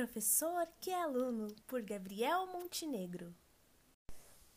[0.00, 3.34] Professor que é aluno, por Gabriel Montenegro.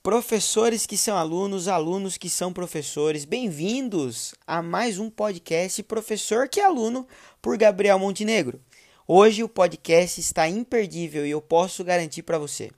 [0.01, 6.61] Professores que são alunos, alunos que são professores, bem-vindos a mais um podcast Professor que
[6.61, 7.05] é aluno,
[7.41, 8.61] por Gabriel Montenegro.
[9.05, 12.71] Hoje o podcast está imperdível e eu posso garantir para você.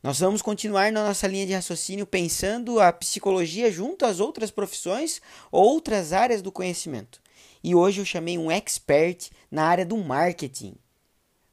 [0.00, 5.20] Nós vamos continuar na nossa linha de raciocínio pensando a psicologia junto às outras profissões
[5.50, 7.20] ou outras áreas do conhecimento.
[7.60, 10.76] E hoje eu chamei um expert na área do marketing.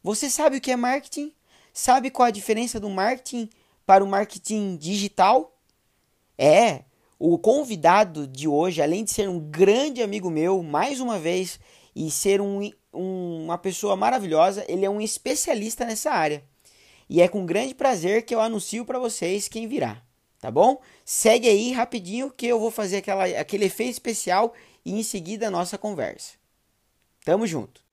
[0.04, 1.32] Você sabe o que é marketing?
[1.72, 3.50] Sabe qual a diferença do marketing
[3.86, 5.56] para o marketing digital?
[6.38, 6.86] É,
[7.20, 11.60] o convidado de hoje, além de ser um grande amigo meu, mais uma vez,
[11.96, 16.44] e ser um, um, uma pessoa maravilhosa, ele é um especialista nessa área.
[17.08, 20.02] E é com grande prazer que eu anuncio para vocês quem virá,
[20.40, 20.82] tá bom?
[21.06, 25.52] Segue aí rapidinho que eu vou fazer aquela, aquele efeito especial e em seguida a
[25.52, 26.34] nossa conversa.
[27.24, 27.84] Tamo junto!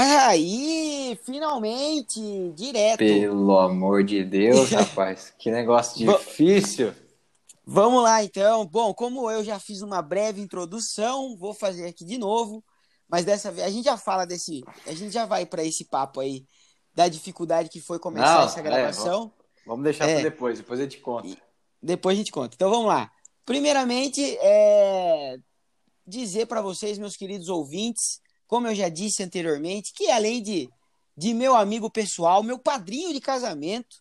[0.00, 2.20] Aí, finalmente,
[2.54, 2.98] direto.
[2.98, 6.94] Pelo amor de Deus, rapaz, que negócio difícil.
[7.66, 8.64] Vamos lá, então.
[8.64, 12.64] Bom, como eu já fiz uma breve introdução, vou fazer aqui de novo.
[13.08, 16.20] Mas dessa vez a gente já fala desse, a gente já vai para esse papo
[16.20, 16.46] aí
[16.94, 19.18] da dificuldade que foi começar Não, essa é, gravação.
[19.20, 19.32] vamos,
[19.66, 20.14] vamos deixar É.
[20.14, 21.26] para depois, depois eu te conto.
[21.28, 21.36] E
[21.82, 22.54] depois a gente conta.
[22.54, 23.10] Então vamos lá.
[23.44, 25.38] Primeiramente, é
[26.06, 30.68] dizer para vocês, meus queridos ouvintes, como eu já disse anteriormente, que além de,
[31.16, 33.96] de meu amigo pessoal, meu padrinho de casamento,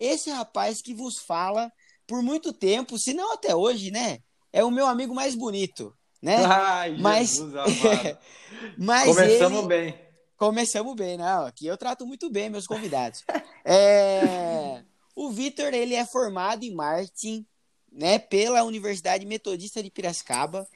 [0.00, 1.70] esse rapaz que vos fala
[2.06, 4.18] por muito tempo, se não até hoje, né?
[4.52, 6.36] É o meu amigo mais bonito, né?
[6.44, 7.38] Ai, Mas-.
[8.76, 9.68] Mas Começamos ele...
[9.68, 9.94] bem.
[10.36, 11.46] Começamos bem, não.
[11.46, 13.22] Aqui eu trato muito bem meus convidados.
[13.64, 14.82] É,
[15.14, 17.46] O Vitor, ele é formado em marketing,
[17.92, 20.66] né, pela Universidade Metodista de Piracicaba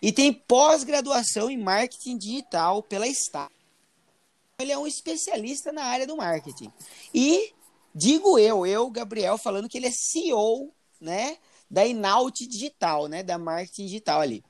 [0.00, 3.54] e tem pós-graduação em marketing digital pela Estácio.
[4.58, 6.72] Ele é um especialista na área do marketing.
[7.14, 7.52] E
[7.94, 11.36] digo eu, eu, Gabriel, falando que ele é CEO, né,
[11.70, 14.44] da Inaut Digital, né, da marketing digital ali.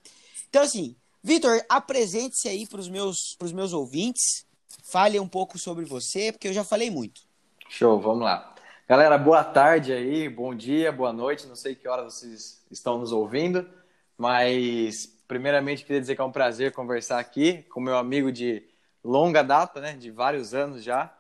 [0.49, 4.47] Então assim, Vitor, apresente-se aí para os meus, meus ouvintes.
[4.85, 7.21] Fale um pouco sobre você, porque eu já falei muito.
[7.69, 8.55] Show, vamos lá.
[8.89, 11.47] Galera, boa tarde aí, bom dia, boa noite.
[11.47, 13.69] Não sei que hora vocês estão nos ouvindo,
[14.19, 18.65] mas primeiramente queria dizer que é um prazer conversar aqui com meu amigo de
[19.05, 21.15] longa data, né, de vários anos já.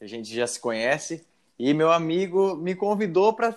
[0.00, 1.26] A gente já se conhece
[1.58, 3.54] e meu amigo me convidou para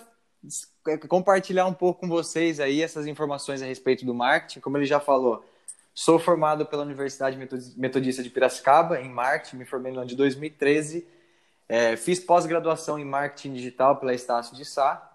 [1.08, 4.60] compartilhar um pouco com vocês aí essas informações a respeito do marketing.
[4.60, 5.42] Como ele já falou,
[5.94, 7.38] sou formado pela Universidade
[7.74, 11.08] Metodista de Piracicaba em marketing, me formei no ano de 2013.
[11.66, 15.13] É, fiz pós-graduação em marketing digital pela Estácio de Sá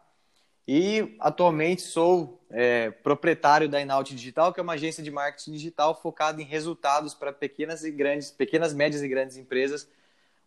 [0.71, 5.99] e atualmente sou é, proprietário da Inaut Digital, que é uma agência de marketing digital
[5.99, 9.89] focada em resultados para pequenas e grandes, pequenas, médias e grandes empresas,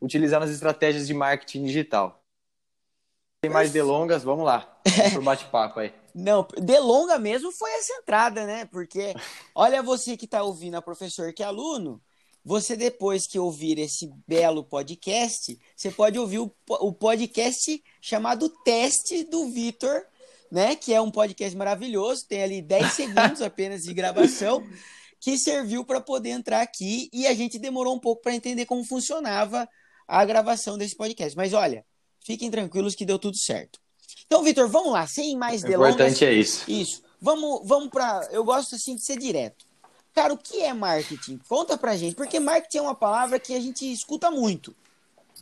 [0.00, 2.22] utilizando as estratégias de marketing digital.
[3.44, 5.92] Sem mais delongas, vamos lá, vamos pro bate-papo aí.
[6.14, 8.64] Não, delonga mesmo foi essa entrada, né?
[8.66, 9.14] Porque
[9.52, 12.00] olha você que está ouvindo a professor que é aluno,
[12.44, 19.24] você depois que ouvir esse belo podcast, você pode ouvir o, o podcast chamado Teste
[19.24, 20.04] do Vitor,
[20.52, 20.76] né?
[20.76, 24.62] Que é um podcast maravilhoso, tem ali 10 segundos apenas de gravação,
[25.18, 28.84] que serviu para poder entrar aqui e a gente demorou um pouco para entender como
[28.84, 29.66] funcionava
[30.06, 31.34] a gravação desse podcast.
[31.34, 31.86] Mas olha,
[32.20, 33.80] fiquem tranquilos que deu tudo certo.
[34.26, 35.94] Então, Vitor, vamos lá, sem mais O delongas.
[35.94, 36.70] importante é isso.
[36.70, 37.02] Isso.
[37.18, 38.28] Vamos, vamos para.
[38.30, 39.64] Eu gosto assim de ser direto.
[40.12, 41.38] Cara, o que é marketing?
[41.48, 44.76] Conta pra gente, porque marketing é uma palavra que a gente escuta muito.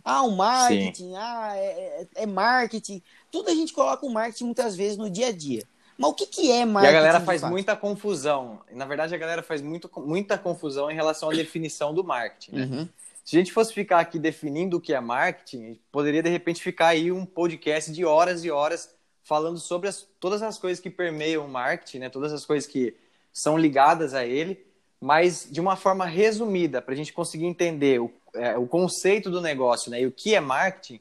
[0.05, 3.03] Ah, o marketing, ah, é, é- é marketing.
[3.31, 5.65] Tudo a gente coloca o marketing muitas vezes no dia a dia.
[5.99, 6.97] Mas o que, que é E marketing?
[6.97, 8.61] a galera faz muita confusão.
[8.73, 12.53] Na verdade, a galera faz muito, muita confusão em relação à definição do marketing.
[12.57, 12.65] né?
[12.65, 12.89] Uhum.
[13.23, 16.89] Se a gente fosse ficar aqui definindo o que é marketing, poderia de repente ficar
[16.89, 18.89] aí um podcast de horas e horas
[19.23, 22.09] falando sobre as- todas as coisas que permeiam o marketing, né?
[22.09, 22.97] todas as coisas que
[23.33, 24.65] são ligadas a ele,
[25.01, 29.41] mas de uma forma resumida, para a gente conseguir entender o, é, o conceito do
[29.41, 30.03] negócio né?
[30.03, 31.01] e o que é marketing,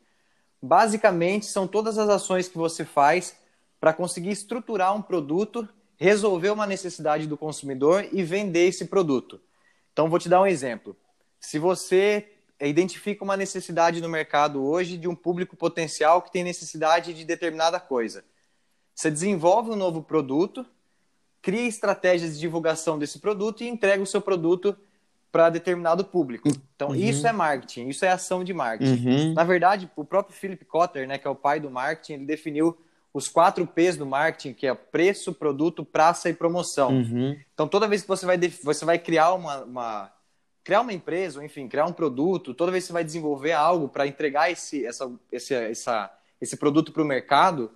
[0.62, 3.38] basicamente são todas as ações que você faz
[3.80, 5.68] para conseguir estruturar um produto,
[5.98, 9.40] resolver uma necessidade do consumidor e vender esse produto.
[9.94, 10.96] Então, vou te dar um exemplo.
[11.40, 12.28] Se você
[12.62, 17.80] identifica uma necessidade no mercado hoje de um público potencial que tem necessidade de determinada
[17.80, 18.24] coisa,
[18.94, 20.66] você desenvolve um novo produto,
[21.42, 24.76] cria estratégias de divulgação desse produto e entrega o seu produto
[25.32, 26.50] para determinado público.
[26.76, 26.96] Então, Uhum.
[26.96, 29.08] isso é marketing, isso é ação de marketing.
[29.08, 29.34] Uhum.
[29.34, 32.78] Na verdade, o próprio Philip Kotler, né, que é o pai do marketing, ele definiu
[33.14, 36.92] os quatro P's do marketing, que é preço, produto, praça e promoção.
[36.92, 37.38] Uhum.
[37.54, 40.12] Então, toda vez que você vai, você vai criar uma, uma,
[40.64, 43.90] criar uma empresa, ou enfim, criar um produto, toda vez que você vai desenvolver algo
[43.90, 47.72] para entregar esse, essa, esse, essa, esse produto para o mercado,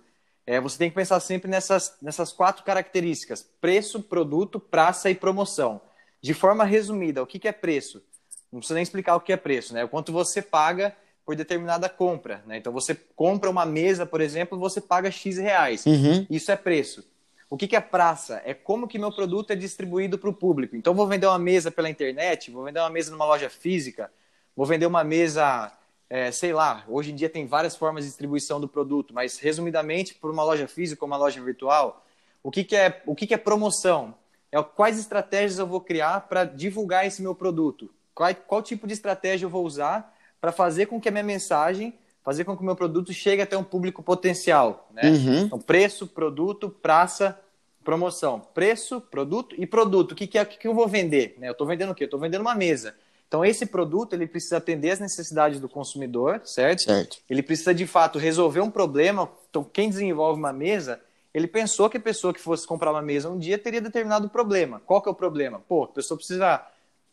[0.46, 5.80] é, você tem que pensar sempre nessas, nessas quatro características: preço, produto, praça e promoção.
[6.24, 8.02] De forma resumida, o que, que é preço?
[8.50, 9.84] Não precisa nem explicar o que é preço, né?
[9.84, 12.56] O quanto você paga por determinada compra, né?
[12.56, 15.84] Então você compra uma mesa, por exemplo, você paga X reais.
[15.84, 16.26] Uhum.
[16.30, 17.04] Isso é preço.
[17.50, 18.40] O que, que é praça?
[18.46, 20.74] É como que meu produto é distribuído para o público.
[20.74, 24.10] Então vou vender uma mesa pela internet, vou vender uma mesa numa loja física,
[24.56, 25.70] vou vender uma mesa,
[26.08, 30.14] é, sei lá, hoje em dia tem várias formas de distribuição do produto, mas resumidamente,
[30.14, 32.02] por uma loja física ou uma loja virtual,
[32.42, 34.14] o que, que, é, o que, que é promoção?
[34.54, 37.90] É quais estratégias eu vou criar para divulgar esse meu produto?
[38.14, 41.92] Qual, qual tipo de estratégia eu vou usar para fazer com que a minha mensagem,
[42.22, 45.10] fazer com que o meu produto chegue até um público potencial, né?
[45.10, 45.38] Uhum.
[45.40, 47.36] Então, preço, produto, praça,
[47.82, 48.38] promoção.
[48.54, 50.12] Preço, produto e produto.
[50.12, 51.34] O que, que é o que, que eu vou vender?
[51.36, 51.48] Né?
[51.48, 52.04] Eu estou vendendo o quê?
[52.04, 52.94] Eu estou vendendo uma mesa.
[53.26, 56.82] Então, esse produto ele precisa atender as necessidades do consumidor, certo?
[56.82, 57.16] Certo.
[57.28, 59.28] Ele precisa, de fato, resolver um problema.
[59.50, 61.00] Então, quem desenvolve uma mesa,
[61.34, 64.80] ele pensou que a pessoa que fosse comprar uma mesa um dia teria determinado problema.
[64.86, 65.60] Qual que é o problema?
[65.68, 66.64] Pô, a pessoa precisa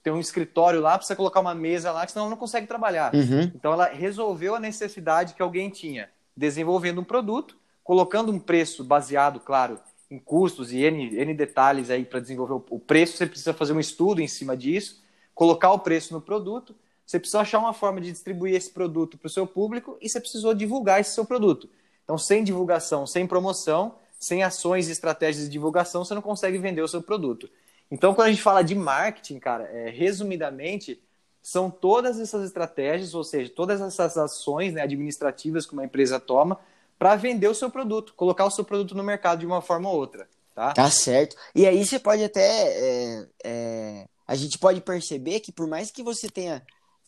[0.04, 3.14] tem um escritório lá, precisa colocar uma mesa lá, senão ela não consegue trabalhar.
[3.14, 3.52] Uhum.
[3.56, 9.40] Então ela resolveu a necessidade que alguém tinha, desenvolvendo um produto, colocando um preço baseado,
[9.40, 9.80] claro,
[10.10, 13.80] em custos e N, N detalhes aí para desenvolver o preço, você precisa fazer um
[13.80, 15.04] estudo em cima disso,
[15.36, 16.76] colocar o preço no produto,
[17.06, 20.20] você precisa achar uma forma de distribuir esse produto para o seu público e você
[20.20, 21.70] precisou divulgar esse seu produto.
[22.04, 26.84] Então, sem divulgação, sem promoção, sem ações e estratégias de divulgação, você não consegue vender
[26.84, 27.50] o seu produto.
[27.90, 31.02] Então, quando a gente fala de marketing, cara, é, resumidamente,
[31.42, 36.60] são todas essas estratégias, ou seja, todas essas ações né, administrativas que uma empresa toma
[37.00, 39.96] para vender o seu produto, colocar o seu produto no mercado de uma forma ou
[39.96, 40.30] outra.
[40.54, 41.36] Tá, tá certo.
[41.56, 42.42] E aí você pode até.
[42.42, 46.62] É, é, a gente pode perceber que por mais que você tenha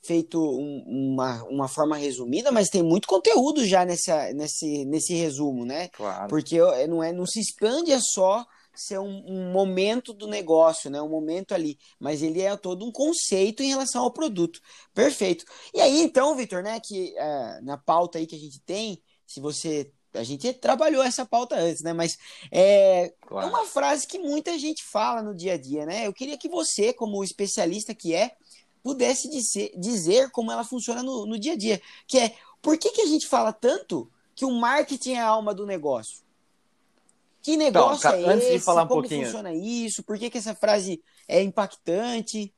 [0.06, 5.66] feito um, uma, uma forma resumida, mas tem muito conteúdo já nessa, nesse, nesse resumo,
[5.66, 5.88] né?
[5.90, 6.28] Claro.
[6.28, 6.58] Porque
[6.88, 8.46] não, é, não se expande só
[8.76, 11.02] ser um, um, momento do negócio, né?
[11.02, 14.60] Um momento ali, mas ele é todo um conceito em relação ao produto.
[14.94, 15.46] Perfeito.
[15.74, 16.80] E aí, então, Vitor, né?
[16.80, 21.26] Que é, na pauta aí que a gente tem, se você a gente trabalhou essa
[21.26, 21.92] pauta antes, né?
[21.92, 22.18] Mas
[22.52, 23.48] é, claro.
[23.48, 26.06] é uma frase que muita gente fala no dia a dia, né?
[26.06, 28.32] Eu queria que você, como especialista que é,
[28.84, 31.82] pudesse dizer, dizer como ela funciona no, no dia a dia.
[32.06, 35.54] Que é por que, que a gente fala tanto que o marketing é a alma
[35.54, 36.24] do negócio?
[37.42, 38.58] Que negócio então, é antes esse?
[38.58, 39.26] De falar um Como pouquinho...
[39.26, 40.04] funciona isso?
[40.04, 42.54] Por que, que essa frase é impactante?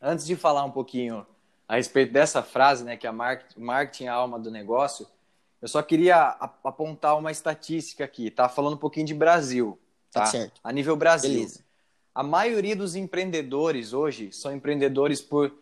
[0.00, 1.26] Antes de falar um pouquinho
[1.68, 5.06] a respeito dessa frase, né, que a marketing é a alma do negócio,
[5.60, 8.48] eu só queria apontar uma estatística aqui, tá?
[8.48, 9.78] Falando um pouquinho de Brasil,
[10.10, 10.20] tá?
[10.20, 10.60] tá certo.
[10.62, 11.30] A nível Brasil.
[11.30, 11.64] Beleza.
[12.18, 15.54] A maioria dos empreendedores hoje são empreendedores por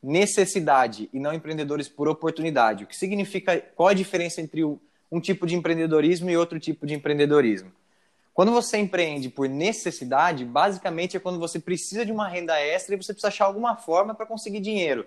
[0.00, 2.84] necessidade e não empreendedores por oportunidade.
[2.84, 6.94] O que significa qual a diferença entre um tipo de empreendedorismo e outro tipo de
[6.94, 7.72] empreendedorismo.
[8.32, 12.96] Quando você empreende por necessidade, basicamente é quando você precisa de uma renda extra e
[12.96, 15.04] você precisa achar alguma forma para conseguir dinheiro.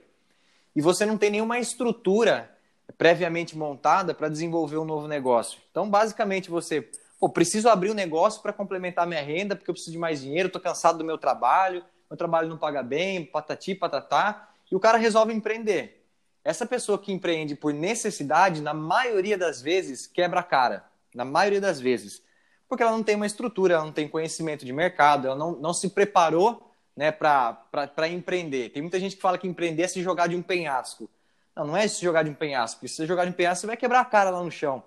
[0.75, 2.54] E você não tem nenhuma estrutura
[2.98, 5.57] previamente montada para desenvolver um novo negócio.
[5.71, 6.85] Então, basicamente, você,
[7.19, 10.47] pô, preciso abrir um negócio para complementar minha renda, porque eu preciso de mais dinheiro,
[10.47, 14.97] estou cansado do meu trabalho, meu trabalho não paga bem, patati, patatá, e o cara
[14.97, 16.06] resolve empreender.
[16.44, 20.86] Essa pessoa que empreende por necessidade, na maioria das vezes, quebra a cara.
[21.14, 22.21] Na maioria das vezes.
[22.69, 25.74] Porque ela não tem uma estrutura, ela não tem conhecimento de mercado, ela não, não
[25.74, 28.69] se preparou né, para empreender.
[28.69, 31.09] Tem muita gente que fala que empreender é se jogar de um penhasco.
[31.56, 32.88] Não, não é se jogar de um penhasco.
[32.88, 34.83] Se você jogar de um penhasco, você vai quebrar a cara lá no chão.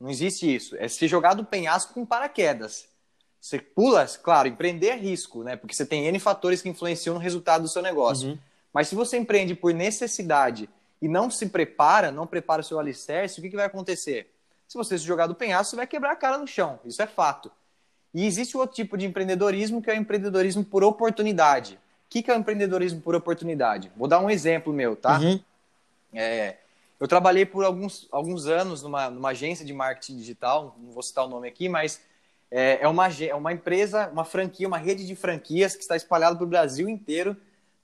[0.00, 0.76] Não existe isso.
[0.76, 2.88] É se jogar do penhasco com paraquedas.
[3.40, 5.56] Você pula, claro, empreender é risco, né?
[5.56, 8.30] Porque você tem N fatores que influenciam no resultado do seu negócio.
[8.30, 8.38] Uhum.
[8.72, 10.68] Mas se você empreende por necessidade
[11.00, 14.32] e não se prepara, não prepara o seu alicerce, o que, que vai acontecer?
[14.66, 16.80] Se você se jogar do penhasco, você vai quebrar a cara no chão.
[16.84, 17.50] Isso é fato.
[18.12, 21.74] E existe outro tipo de empreendedorismo que é o empreendedorismo por oportunidade.
[21.74, 23.90] O que, que é o empreendedorismo por oportunidade?
[23.96, 25.18] Vou dar um exemplo meu, tá?
[25.20, 25.40] Uhum.
[26.12, 26.56] É,
[26.98, 31.24] eu trabalhei por alguns, alguns anos numa, numa agência de marketing digital, não vou citar
[31.24, 32.00] o nome aqui, mas
[32.50, 36.36] é, é, uma, é uma empresa, uma franquia, uma rede de franquias que está espalhada
[36.36, 37.36] para o Brasil inteiro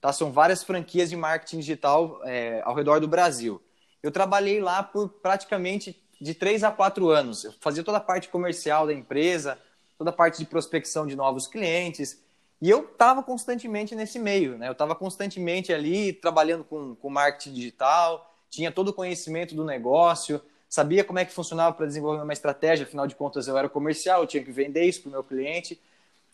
[0.03, 0.11] Tá?
[0.11, 3.61] São várias franquias de marketing digital é, ao redor do Brasil.
[4.03, 7.45] Eu trabalhei lá por praticamente de três a quatro anos.
[7.45, 9.57] Eu fazia toda a parte comercial da empresa,
[9.97, 12.21] toda a parte de prospecção de novos clientes.
[12.61, 14.67] E eu estava constantemente nesse meio, né?
[14.67, 20.39] Eu estava constantemente ali trabalhando com, com marketing digital, tinha todo o conhecimento do negócio,
[20.69, 24.21] sabia como é que funcionava para desenvolver uma estratégia, afinal de contas eu era comercial,
[24.21, 25.81] eu tinha que vender isso para o meu cliente.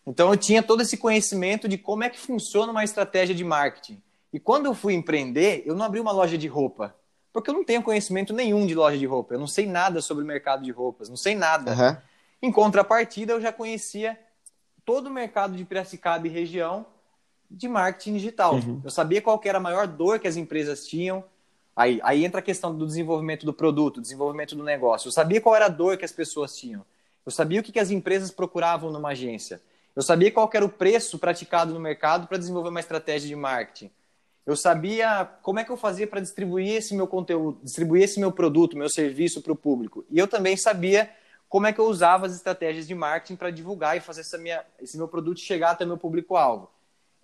[0.05, 4.01] Então eu tinha todo esse conhecimento de como é que funciona uma estratégia de marketing.
[4.33, 6.93] E quando eu fui empreender, eu não abri uma loja de roupa,
[7.31, 10.23] porque eu não tenho conhecimento nenhum de loja de roupa, eu não sei nada sobre
[10.23, 11.71] o mercado de roupas, não sei nada.
[11.71, 11.97] Uhum.
[12.41, 14.19] Em contrapartida, eu já conhecia
[14.83, 16.85] todo o mercado de Piracicaba e região
[17.49, 18.55] de marketing digital.
[18.55, 18.81] Uhum.
[18.83, 21.23] Eu sabia qual era a maior dor que as empresas tinham.
[21.79, 25.07] Aí, aí entra a questão do desenvolvimento do produto, desenvolvimento do negócio.
[25.07, 26.86] Eu sabia qual era a dor que as pessoas tinham.
[27.25, 29.62] Eu sabia o que, que as empresas procuravam numa agência.
[29.95, 33.89] Eu sabia qual era o preço praticado no mercado para desenvolver uma estratégia de marketing.
[34.45, 38.33] Eu sabia como é que eu fazia para distribuir esse meu conteúdo, distribuir esse meu
[38.33, 40.03] produto, meu serviço para o público.
[40.09, 41.09] E eu também sabia
[41.48, 44.98] como é que eu usava as estratégias de marketing para divulgar e fazer minha, esse
[44.98, 46.69] meu produto chegar até meu público-alvo.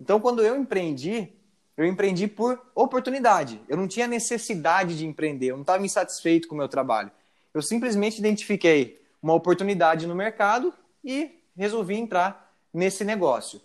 [0.00, 1.30] Então, quando eu empreendi,
[1.76, 3.60] eu empreendi por oportunidade.
[3.68, 7.10] Eu não tinha necessidade de empreender, eu não estava insatisfeito com o meu trabalho.
[7.52, 10.72] Eu simplesmente identifiquei uma oportunidade no mercado
[11.04, 13.60] e resolvi entrar nesse negócio.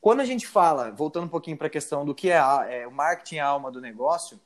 [0.00, 2.36] Quando a gente fala, voltando um pouquinho para a questão do que é,
[2.68, 4.38] é o marketing a alma do negócio,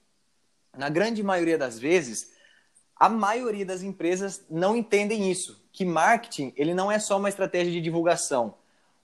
[0.77, 2.33] na grande maioria das vezes,
[2.95, 7.73] a maioria das empresas não entendem isso, que marketing ele não é só uma estratégia
[7.73, 8.55] de divulgação.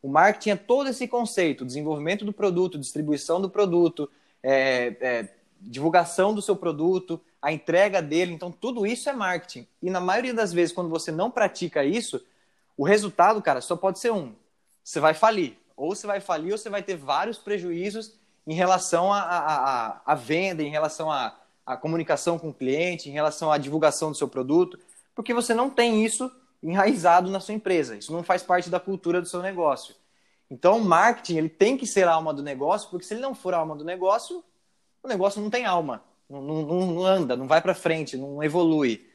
[0.04, 4.10] O marketing é todo esse conceito, desenvolvimento do produto, distribuição do produto,
[4.42, 8.34] é, é, divulgação do seu produto, a entrega dele.
[8.34, 9.66] Então, tudo isso é marketing.
[9.80, 12.22] E na maioria das vezes, quando você não pratica isso,
[12.76, 14.34] o resultado, cara, só pode ser um.
[14.84, 15.56] Você vai falir.
[15.74, 18.12] Ou você vai falir ou você vai ter vários prejuízos
[18.46, 24.10] em relação à venda, em relação à comunicação com o cliente, em relação à divulgação
[24.10, 24.78] do seu produto,
[25.14, 26.30] porque você não tem isso
[26.64, 27.96] enraizado na sua empresa.
[27.96, 29.94] Isso não faz parte da cultura do seu negócio.
[30.50, 33.34] Então, o marketing ele tem que ser a alma do negócio, porque se ele não
[33.34, 34.42] for a alma do negócio,
[35.02, 39.06] o negócio não tem alma, não, não, não anda, não vai para frente, não evolui.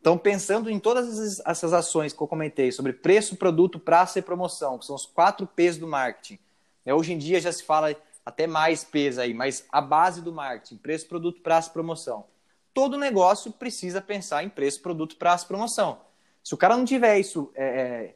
[0.00, 4.78] Então, pensando em todas essas ações que eu comentei sobre preço, produto, praça e promoção,
[4.78, 6.38] que são os quatro P's do marketing.
[6.84, 6.94] Né?
[6.94, 10.76] Hoje em dia já se fala até mais P's aí, mas a base do marketing,
[10.76, 12.24] preço, produto, praça e promoção.
[12.72, 15.98] Todo negócio precisa pensar em preço, produto, praça e promoção.
[16.42, 18.14] Se o cara não tiver isso é, é,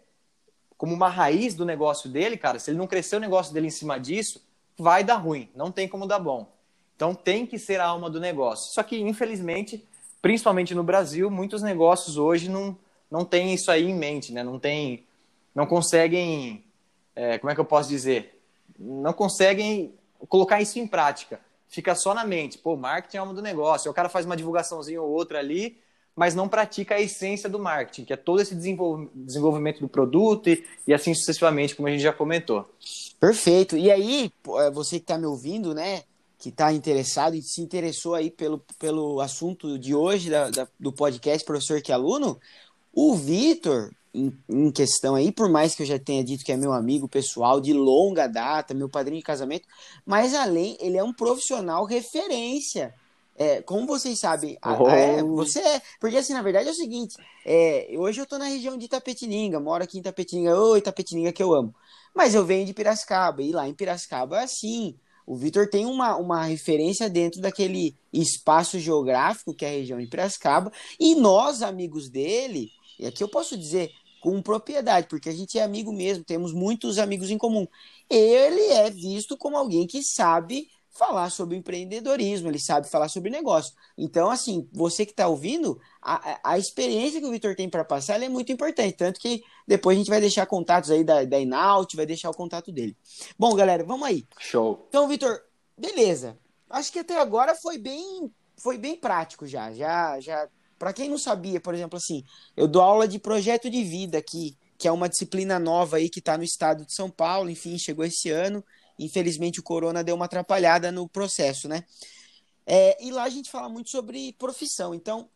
[0.76, 3.71] como uma raiz do negócio dele, cara, se ele não crescer o negócio dele em
[3.71, 4.43] cima disso,
[4.76, 6.52] vai dar ruim, não tem como dar bom.
[6.97, 8.73] Então tem que ser a alma do negócio.
[8.73, 9.85] Só que, infelizmente,
[10.23, 12.76] principalmente no Brasil, muitos negócios hoje não,
[13.11, 14.43] não têm isso aí em mente, né?
[14.43, 15.04] Não tem,
[15.54, 16.64] não conseguem,
[17.14, 18.40] é, como é que eu posso dizer?
[18.78, 19.95] Não conseguem
[20.28, 21.40] colocar isso em prática.
[21.69, 22.59] Fica só na mente.
[22.59, 23.90] Pô, marketing é alma do negócio.
[23.90, 25.76] o cara faz uma divulgaçãozinha ou outra ali,
[26.16, 30.64] mas não pratica a essência do marketing, que é todo esse desenvolvimento do produto e,
[30.87, 32.68] e assim sucessivamente, como a gente já comentou.
[33.18, 33.76] Perfeito.
[33.76, 36.02] E aí, é, você que está me ouvindo, né,
[36.38, 40.92] que está interessado e se interessou aí pelo, pelo assunto de hoje da, da, do
[40.92, 42.38] podcast Professor que Aluno,
[42.92, 46.56] o Vitor, em, em, questão aí, por mais que eu já tenha dito que é
[46.56, 49.66] meu amigo pessoal de longa data, meu padrinho de casamento,
[50.06, 52.94] mas além, ele é um profissional referência
[53.36, 54.88] é, como vocês sabem, oh.
[54.88, 55.82] é, você é.
[56.00, 59.58] Porque assim, na verdade é o seguinte: é, hoje eu tô na região de Itapetininga,
[59.58, 61.74] moro aqui em Itapetininga, ô Itapetininga que eu amo.
[62.14, 64.96] Mas eu venho de Piracicaba, e lá em Piracicaba é assim.
[65.26, 70.06] O Vitor tem uma, uma referência dentro daquele espaço geográfico que é a região de
[70.06, 75.58] Piracicaba, e nós, amigos dele, e aqui eu posso dizer com propriedade, porque a gente
[75.58, 77.66] é amigo mesmo, temos muitos amigos em comum.
[78.08, 83.74] Ele é visto como alguém que sabe falar sobre empreendedorismo, ele sabe falar sobre negócio.
[83.98, 88.22] Então, assim, você que está ouvindo, a, a experiência que o Vitor tem para passar
[88.22, 88.96] é muito importante.
[88.96, 92.34] Tanto que depois a gente vai deixar contatos aí da, da Inaut, vai deixar o
[92.34, 92.96] contato dele.
[93.36, 94.24] Bom, galera, vamos aí.
[94.38, 94.86] Show.
[94.88, 95.40] Então, Vitor,
[95.76, 96.38] beleza.
[96.70, 99.72] Acho que até agora foi bem, foi bem prático já.
[99.72, 100.48] Já, já.
[100.78, 102.22] Para quem não sabia, por exemplo, assim,
[102.56, 106.20] eu dou aula de projeto de vida aqui, que é uma disciplina nova aí que
[106.20, 107.50] está no estado de São Paulo.
[107.50, 108.64] Enfim, chegou esse ano.
[108.98, 111.84] Infelizmente o corona deu uma atrapalhada no processo, né?
[112.66, 114.94] É, e lá a gente fala muito sobre profissão.
[114.94, 115.28] Então,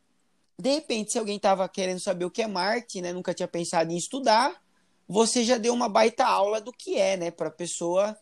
[0.59, 3.93] de repente, se alguém estava querendo saber o que é marketing, né, nunca tinha pensado
[3.93, 4.61] em estudar,
[5.07, 8.17] você já deu uma baita aula do que é, né, para a pessoa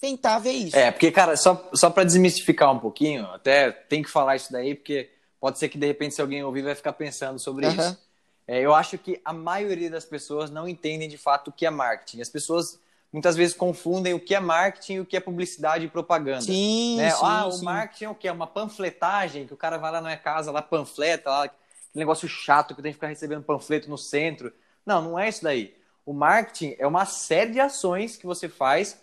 [0.00, 0.76] tentar ver isso.
[0.76, 4.74] É, porque, cara, só, só para desmistificar um pouquinho, até tem que falar isso daí,
[4.74, 7.72] porque pode ser que de repente, se alguém ouvir, vai ficar pensando sobre uhum.
[7.72, 7.98] isso.
[8.46, 11.70] É, eu acho que a maioria das pessoas não entendem de fato o que é
[11.70, 12.20] marketing.
[12.20, 12.80] As pessoas
[13.12, 16.42] muitas vezes confundem o que é marketing e o que é publicidade e propaganda.
[16.42, 17.10] Sim, né?
[17.10, 17.60] sim Ah, sim.
[17.60, 18.28] o marketing é o quê?
[18.28, 21.58] É uma panfletagem, que o cara vai lá na minha casa, lá panfleta, lá, aquele
[21.94, 24.52] negócio chato que tem que ficar recebendo panfleto no centro.
[24.86, 25.74] Não, não é isso daí.
[26.06, 29.00] O marketing é uma série de ações que você faz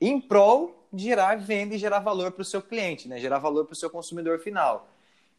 [0.00, 3.18] em prol de gerar venda e gerar valor para o seu cliente, né?
[3.18, 4.88] gerar valor para o seu consumidor final.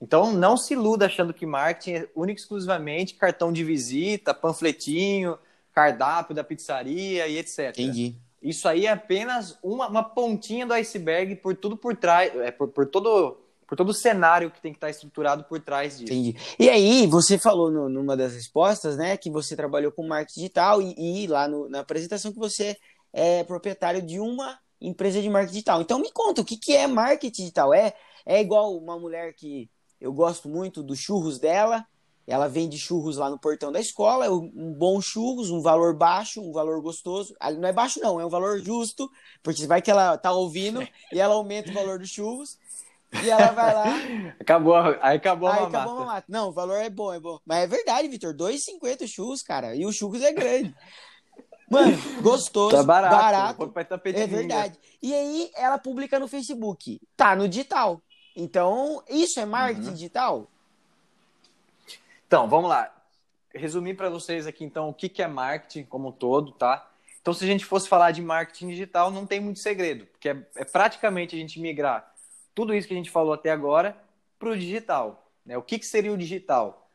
[0.02, 5.38] Então, não se iluda achando que marketing é único e exclusivamente cartão de visita, panfletinho,
[5.74, 7.70] cardápio da pizzaria e etc.
[7.70, 8.16] Entendi.
[8.42, 12.68] Isso aí é apenas uma, uma pontinha do iceberg por tudo por trás, é, por,
[12.68, 16.14] por todo por todo o cenário que tem que estar estruturado por trás disso.
[16.14, 16.36] Entendi.
[16.60, 20.82] E aí, você falou no, numa das respostas, né, que você trabalhou com marketing digital
[20.82, 22.78] e, e lá no, na apresentação que você
[23.12, 25.82] é proprietário de uma empresa de marketing digital.
[25.82, 27.74] Então me conta, o que, que é marketing digital?
[27.74, 27.94] É,
[28.26, 31.84] é igual uma mulher que eu gosto muito dos churros dela.
[32.26, 36.42] Ela vende churros lá no portão da escola, é um bom churros, um valor baixo,
[36.42, 37.36] um valor gostoso.
[37.60, 39.12] Não é baixo, não, é um valor justo,
[39.42, 42.58] porque vai que ela tá ouvindo e ela aumenta o valor dos churros.
[43.22, 43.94] E ela vai lá.
[44.40, 45.78] Acabou, aí acabou aí a mamata.
[45.78, 46.26] acabou a mamata.
[46.30, 47.40] Não, o valor é bom, é bom.
[47.46, 48.34] Mas é verdade, Vitor.
[48.34, 49.76] 2,50 churros, cara.
[49.76, 50.74] E o churros é grande.
[51.70, 53.16] Mano, gostoso, Tá barato.
[53.16, 53.88] barato.
[53.88, 54.80] Tapete É verdade.
[55.02, 57.00] E aí ela publica no Facebook.
[57.16, 58.02] Tá no digital.
[58.36, 59.94] Então, isso é marketing Uhum.
[59.94, 60.50] digital?
[62.34, 62.92] Então, vamos lá.
[63.54, 66.90] Resumir para vocês aqui, então, o que, que é marketing como um todo, tá?
[67.22, 70.38] Então, se a gente fosse falar de marketing digital, não tem muito segredo, porque é,
[70.56, 72.12] é praticamente a gente migrar
[72.56, 73.96] tudo isso que a gente falou até agora
[74.40, 75.30] para o digital.
[75.46, 75.56] Né?
[75.60, 76.90] O que, que seria o digital?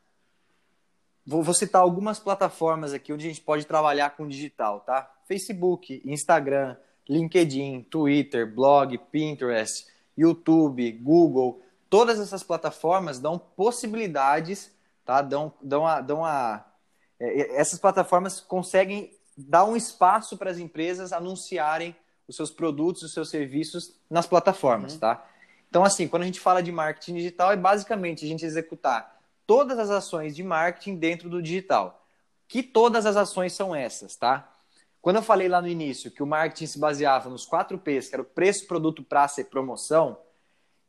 [1.25, 5.09] Vou, vou citar algumas plataformas aqui onde a gente pode trabalhar com digital, tá?
[5.28, 6.76] Facebook, Instagram,
[7.09, 11.62] LinkedIn, Twitter, blog, Pinterest, YouTube, Google.
[11.88, 14.76] Todas essas plataformas dão possibilidades,
[15.09, 15.23] tá?
[15.23, 16.67] Dão, dão a, dão a,
[17.19, 21.97] é, é, essas plataformas conseguem dar um espaço para as empresas anunciarem
[22.29, 25.27] os seus produtos, os seus serviços nas plataformas, tá?
[25.71, 29.79] Então, assim, quando a gente fala de marketing digital, é basicamente a gente executar todas
[29.79, 32.07] as ações de marketing dentro do digital.
[32.47, 34.53] Que todas as ações são essas, tá?
[35.00, 38.15] Quando eu falei lá no início que o marketing se baseava nos quatro P's, que
[38.15, 40.19] era o preço, produto, praça e promoção,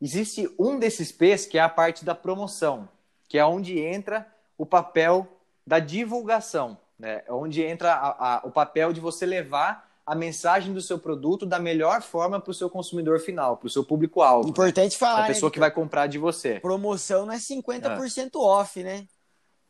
[0.02, 2.90] existe um desses P's que é a parte da promoção,
[3.30, 5.26] que é onde entra o papel
[5.66, 7.22] da divulgação, né?
[7.26, 11.46] É onde entra a- a- o papel de você levar a mensagem do seu produto
[11.46, 15.28] da melhor forma para o seu consumidor final, para o seu público-alvo, Importante falar, a
[15.28, 16.60] pessoa né, que vai comprar de você.
[16.60, 19.06] Promoção não é 50% off, né?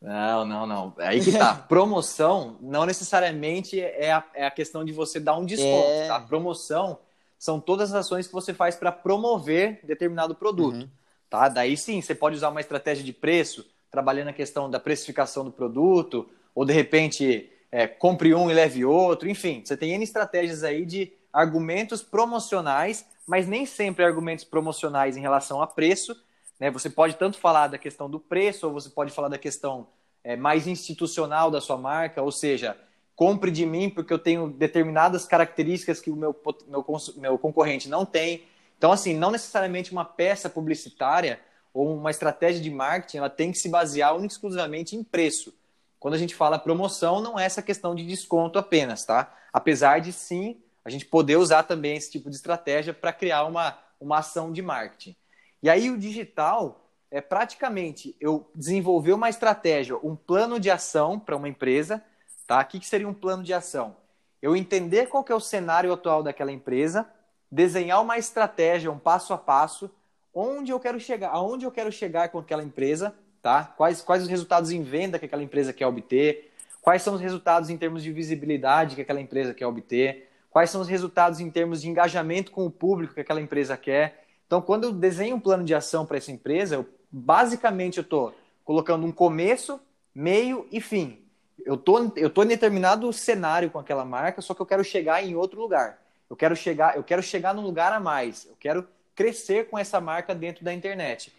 [0.02, 0.94] Não, não, não.
[0.98, 1.56] É aí que tá.
[1.68, 6.08] Promoção não necessariamente é a, é a questão de você dar um desconto, É.
[6.08, 6.22] tá?
[6.22, 7.00] Promoção
[7.38, 10.90] são todas as ações que você faz para promover determinado produto, Uhum.
[11.30, 11.48] Tá?
[11.50, 15.52] Daí sim, você pode usar uma estratégia de preço, trabalhando a questão da precificação do
[15.52, 20.64] produto, ou de repente é, compre um e leve outro, enfim, você tem N estratégias
[20.64, 26.16] aí de argumentos promocionais, mas nem sempre argumentos promocionais em relação a preço,
[26.60, 26.70] né?
[26.72, 29.88] Você pode tanto falar da questão do preço, ou você pode falar da questão
[30.24, 32.76] é, mais institucional da sua marca, ou seja,
[33.16, 36.36] compre de mim porque eu tenho determinadas características que o meu,
[36.68, 36.86] meu,
[37.18, 38.44] meu concorrente não tem.
[38.80, 41.42] Então, assim, não necessariamente uma peça publicitária
[41.74, 45.54] ou uma estratégia de marketing, ela tem que se basear exclusivamente em preço.
[46.00, 49.36] Quando a gente fala promoção, não é essa questão de desconto apenas, tá?
[49.52, 53.78] Apesar de sim a gente poder usar também esse tipo de estratégia para criar uma,
[54.00, 55.14] uma ação de marketing.
[55.62, 61.36] E aí o digital é praticamente eu desenvolver uma estratégia, um plano de ação para
[61.36, 62.02] uma empresa,
[62.48, 62.62] tá?
[62.62, 63.98] O que, que seria um plano de ação?
[64.42, 67.06] Eu entender qual que é o cenário atual daquela empresa,
[67.52, 69.90] desenhar uma estratégia, um passo a passo,
[70.34, 73.64] onde eu quero chegar, aonde eu quero chegar com aquela empresa, tá?
[73.64, 77.70] Quais, quais os resultados em venda que aquela empresa quer obter, quais são os resultados
[77.70, 81.82] em termos de visibilidade que aquela empresa quer obter, quais são os resultados em termos
[81.82, 84.26] de engajamento com o público que aquela empresa quer.
[84.46, 88.34] Então, quando eu desenho um plano de ação para essa empresa, eu, basicamente eu estou
[88.64, 89.80] colocando um começo,
[90.14, 91.24] meio e fim.
[91.66, 95.24] Eu tô, eu tô em determinado cenário com aquela marca, só que eu quero chegar
[95.24, 96.00] em outro lugar.
[96.30, 98.46] Eu quero chegar, eu quero chegar num lugar a mais.
[98.46, 101.34] Eu quero crescer com essa marca dentro da internet.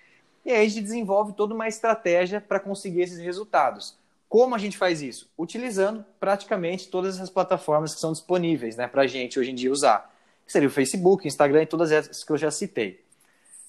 [0.44, 3.96] E aí a gente desenvolve toda uma estratégia para conseguir esses resultados.
[4.28, 5.28] Como a gente faz isso?
[5.36, 9.72] Utilizando praticamente todas essas plataformas que são disponíveis né, para a gente hoje em dia
[9.72, 10.14] usar.
[10.46, 13.04] Que seria o Facebook, Instagram e todas essas que eu já citei.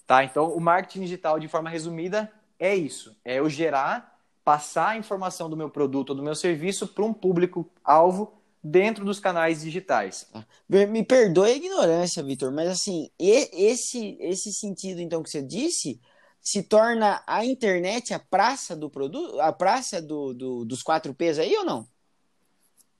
[0.05, 0.23] Tá?
[0.23, 3.15] Então, o marketing digital, de forma resumida, é isso.
[3.23, 7.13] É eu gerar, passar a informação do meu produto ou do meu serviço para um
[7.13, 10.29] público-alvo dentro dos canais digitais.
[10.69, 15.99] Me perdoe a ignorância, Vitor, mas assim, esse, esse sentido então que você disse
[16.41, 21.37] se torna a internet a praça do produto, a praça do, do- dos quatro P's
[21.37, 21.87] aí ou não?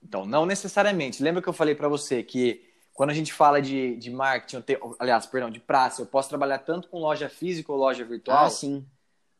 [0.02, 1.22] Então, não necessariamente.
[1.22, 4.94] Lembra que eu falei para você que quando a gente fala de, de marketing, tenho-
[4.98, 8.46] aliás, perdão, de praça, eu posso trabalhar tanto com loja física ou loja virtual?
[8.46, 8.86] Ah, sim.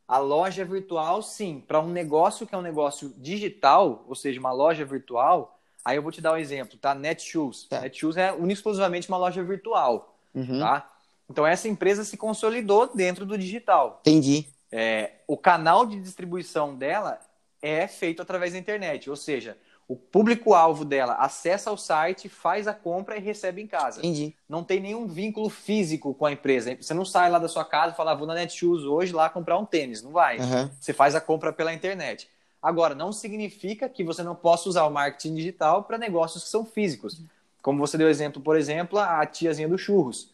[0.07, 1.61] A loja virtual, sim.
[1.61, 6.03] Para um negócio que é um negócio digital, ou seja, uma loja virtual, aí eu
[6.03, 6.95] vou te dar um exemplo, tá?
[6.95, 7.65] Netshoes.
[7.65, 7.81] Tá.
[7.81, 10.59] Netshoes é exclusivamente uma loja virtual, Uhum.
[10.61, 10.89] tá?
[11.31, 13.99] Então essa empresa se consolidou dentro do digital.
[14.01, 14.47] Entendi.
[14.71, 17.19] é, o canal de distribuição dela
[17.61, 22.73] é feito através da internet, ou seja, o público-alvo dela acessa o site, faz a
[22.73, 23.99] compra e recebe em casa.
[24.01, 24.35] Entendi.
[24.49, 26.75] Não tem nenhum vínculo físico com a empresa.
[26.81, 29.29] Você não sai lá da sua casa e fala, ah, vou na Netshoes hoje lá
[29.29, 30.03] comprar um tênis.
[30.03, 30.39] Não vai.
[30.39, 30.71] Uhum.
[30.81, 32.29] Você faz a compra pela internet.
[32.63, 36.65] Agora, não significa que você não possa usar o marketing digital para negócios que são
[36.65, 37.21] físicos.
[37.61, 40.31] Como você deu exemplo, por exemplo, a tiazinha do churros.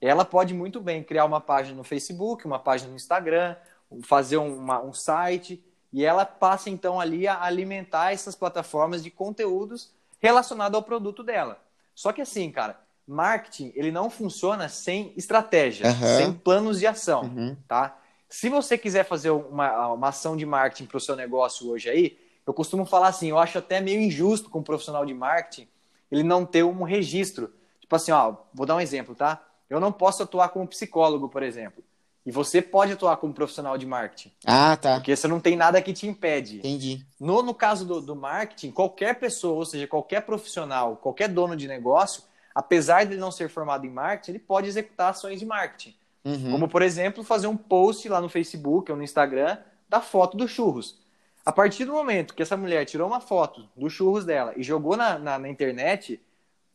[0.00, 3.56] Ela pode muito bem criar uma página no Facebook, uma página no Instagram,
[4.02, 5.62] fazer uma, um site
[5.92, 9.90] e ela passa então ali a alimentar essas plataformas de conteúdos
[10.20, 11.58] relacionados ao produto dela.
[11.94, 16.16] Só que assim, cara, marketing ele não funciona sem estratégia, Uhum.
[16.16, 17.56] sem planos de ação, Uhum.
[17.66, 17.96] tá?
[18.30, 22.18] Se você quiser fazer uma, uma ação de marketing para o seu negócio hoje aí,
[22.46, 25.68] eu costumo falar assim, eu acho até meio injusto com um profissional de marketing
[26.10, 27.52] ele não ter um registro.
[27.80, 29.42] Tipo assim, ó, vou dar um exemplo, tá?
[29.68, 31.84] Eu não posso atuar como psicólogo, por exemplo.
[32.26, 34.32] E você pode atuar como profissional de marketing.
[34.44, 34.96] Ah, tá.
[34.96, 36.58] Porque você não tem nada que te impede.
[36.58, 37.06] Entendi.
[37.18, 41.66] No, no caso do, do marketing, qualquer pessoa, ou seja, qualquer profissional, qualquer dono de
[41.66, 42.22] negócio,
[42.54, 45.94] apesar de ele não ser formado em marketing, ele pode executar ações de marketing.
[46.24, 46.52] Uhum.
[46.52, 50.50] Como, por exemplo, fazer um post lá no Facebook ou no Instagram da foto dos
[50.50, 50.98] churros.
[51.44, 54.96] A partir do momento que essa mulher tirou uma foto dos churros dela e jogou
[54.96, 56.20] na, na, na internet,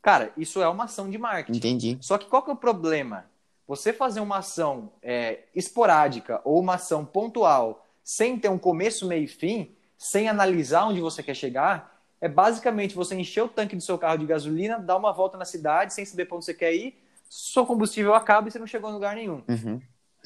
[0.02, 1.58] cara, isso é uma ação de marketing.
[1.58, 1.98] Entendi.
[2.02, 3.26] Só que qual que é o problema?
[3.68, 9.24] Você fazer uma ação é, esporádica ou uma ação pontual sem ter um começo, meio
[9.24, 13.82] e fim, sem analisar onde você quer chegar, é basicamente você encher o tanque do
[13.82, 16.74] seu carro de gasolina, dar uma volta na cidade sem saber para onde você quer
[16.74, 16.96] ir,
[17.30, 19.44] seu combustível acaba e você não chegou em lugar nenhum.
[19.48, 19.82] Uhum.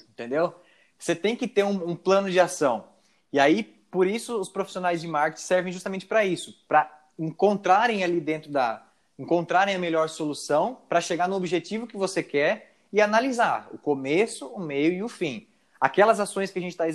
[0.10, 0.54] Entendeu?
[0.98, 2.88] Você tem que ter um, um plano de ação.
[3.32, 8.20] E aí, por isso, os profissionais de marketing servem justamente para isso, para encontrarem ali
[8.20, 8.86] dentro da.
[9.18, 14.48] encontrarem a melhor solução para chegar no objetivo que você quer e analisar o começo,
[14.48, 15.48] o meio e o fim.
[15.80, 16.86] Aquelas ações que a gente está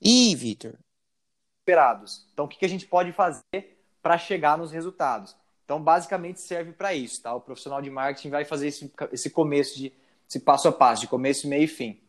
[0.00, 0.74] Ih, Vitor.
[2.32, 5.36] Então, o que, que a gente pode fazer para chegar nos resultados?
[5.66, 7.34] Então, basicamente serve para isso, tá?
[7.34, 9.92] O profissional de marketing vai fazer esse, esse começo de
[10.28, 12.00] esse passo a passo, de começo, meio e fim.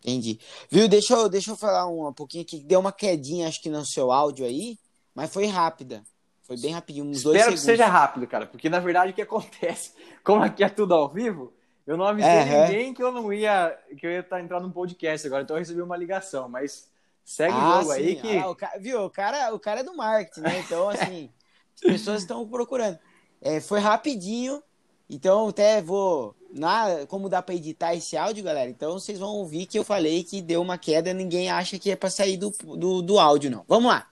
[0.00, 0.38] Entendi.
[0.70, 0.88] Viu?
[0.88, 2.60] Deixa eu, deixa eu falar um, um pouquinho aqui.
[2.60, 4.78] Deu uma quedinha, acho que no seu áudio aí,
[5.14, 6.02] mas foi rápida.
[6.42, 7.64] Foi bem rapidinho, uns dois Espero que segundos.
[7.80, 9.92] seja rápido, cara, porque na verdade o que acontece,
[10.24, 11.52] como aqui é tudo ao vivo,
[11.86, 12.66] eu não avisei Aham.
[12.66, 15.60] ninguém que eu não ia, que eu ia estar entrando num podcast agora, então eu
[15.60, 16.90] recebi uma ligação, mas
[17.24, 18.20] segue o Ah, jogo aí sim.
[18.20, 19.04] que Ah, o ca- viu?
[19.04, 20.58] O cara, o cara é do marketing, né?
[20.60, 21.30] Então, assim,
[21.74, 22.98] as pessoas estão procurando.
[23.40, 24.62] É, foi rapidinho,
[25.08, 26.34] então até vou.
[26.50, 28.70] Na, como dá para editar esse áudio, galera?
[28.70, 31.96] Então vocês vão ouvir que eu falei que deu uma queda, ninguém acha que é
[31.96, 33.64] para sair do, do, do áudio, não.
[33.66, 34.08] Vamos lá.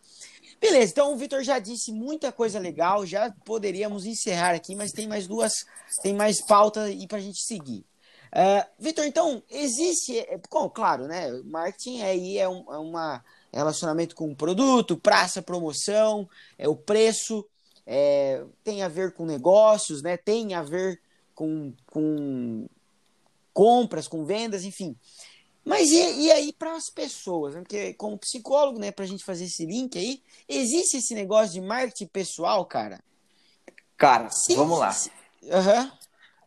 [0.60, 5.08] Beleza, então o Vitor já disse muita coisa legal, já poderíamos encerrar aqui, mas tem
[5.08, 5.64] mais duas,
[6.02, 7.84] tem mais pauta aí pra gente seguir.
[8.32, 11.30] Uh, Vitor, então, existe, é, bom, claro, né?
[11.44, 17.44] Marketing aí é, um, é uma relacionamento com o produto, praça, promoção, é o preço,
[17.86, 20.16] é, tem a ver com negócios, né?
[20.16, 21.00] Tem a ver
[21.34, 22.66] com, com
[23.52, 24.96] compras, com vendas, enfim.
[25.64, 27.54] Mas e, e aí para as pessoas?
[27.54, 27.60] né?
[27.60, 31.60] Porque como psicólogo, né, para a gente fazer esse link aí, existe esse negócio de
[31.60, 33.00] marketing pessoal, cara?
[33.96, 34.92] cara, Sim, vamos lá.
[35.50, 35.92] Aham.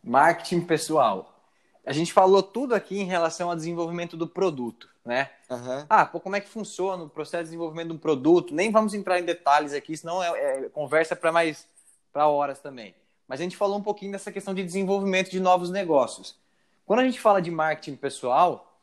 [0.04, 1.42] Marketing pessoal.
[1.86, 5.30] A gente falou tudo aqui em relação ao desenvolvimento do produto, né?
[5.48, 5.86] Aham.
[5.88, 8.54] Ah, pô, como é que funciona o processo de desenvolvimento de um produto?
[8.54, 11.66] Nem vamos entrar em detalhes aqui, senão é, é conversa para mais
[12.12, 12.94] para horas também.
[13.28, 16.36] Mas a gente falou um pouquinho dessa questão de desenvolvimento de novos negócios.
[16.84, 18.80] Quando a gente fala de marketing pessoal,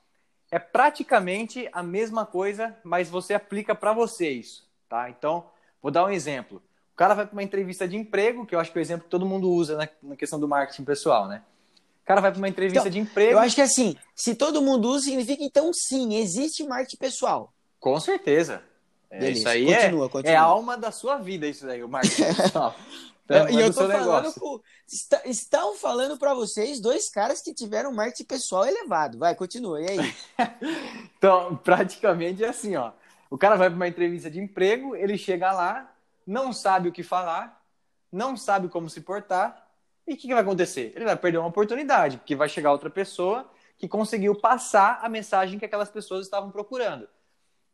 [0.51, 5.09] é praticamente a mesma coisa, mas você aplica para você isso, tá?
[5.09, 5.45] Então,
[5.81, 6.61] vou dar um exemplo.
[6.93, 9.05] O cara vai para uma entrevista de emprego, que eu acho que é o exemplo
[9.05, 11.41] que todo mundo usa na, na questão do marketing pessoal, né?
[12.03, 13.31] O cara vai para uma entrevista Então, de emprego.
[13.31, 17.53] Eu acho que assim, se todo mundo usa, significa então sim, existe marketing pessoal.
[17.79, 18.61] Com certeza.
[19.09, 20.33] É, Beleza, isso aí continua, é, continua.
[20.33, 22.75] é a alma da sua vida, isso daí, o marketing pessoal.
[23.25, 24.59] Então, e é eu tô falando com.
[24.85, 29.17] está- estão falando para vocês dois caras que tiveram marketing pessoal elevado.
[29.17, 29.81] Vai, continua.
[29.81, 30.15] E aí?
[31.17, 32.91] Então, praticamente é assim, ó.
[33.29, 35.89] O cara vai para uma entrevista de emprego, ele chega lá,
[36.27, 37.61] não sabe o que falar,
[38.11, 39.62] não sabe como se portar,
[40.07, 40.91] e o que, que vai acontecer?
[40.95, 45.59] Ele vai perder uma oportunidade, porque vai chegar outra pessoa que conseguiu passar a mensagem
[45.59, 47.07] que aquelas pessoas estavam procurando.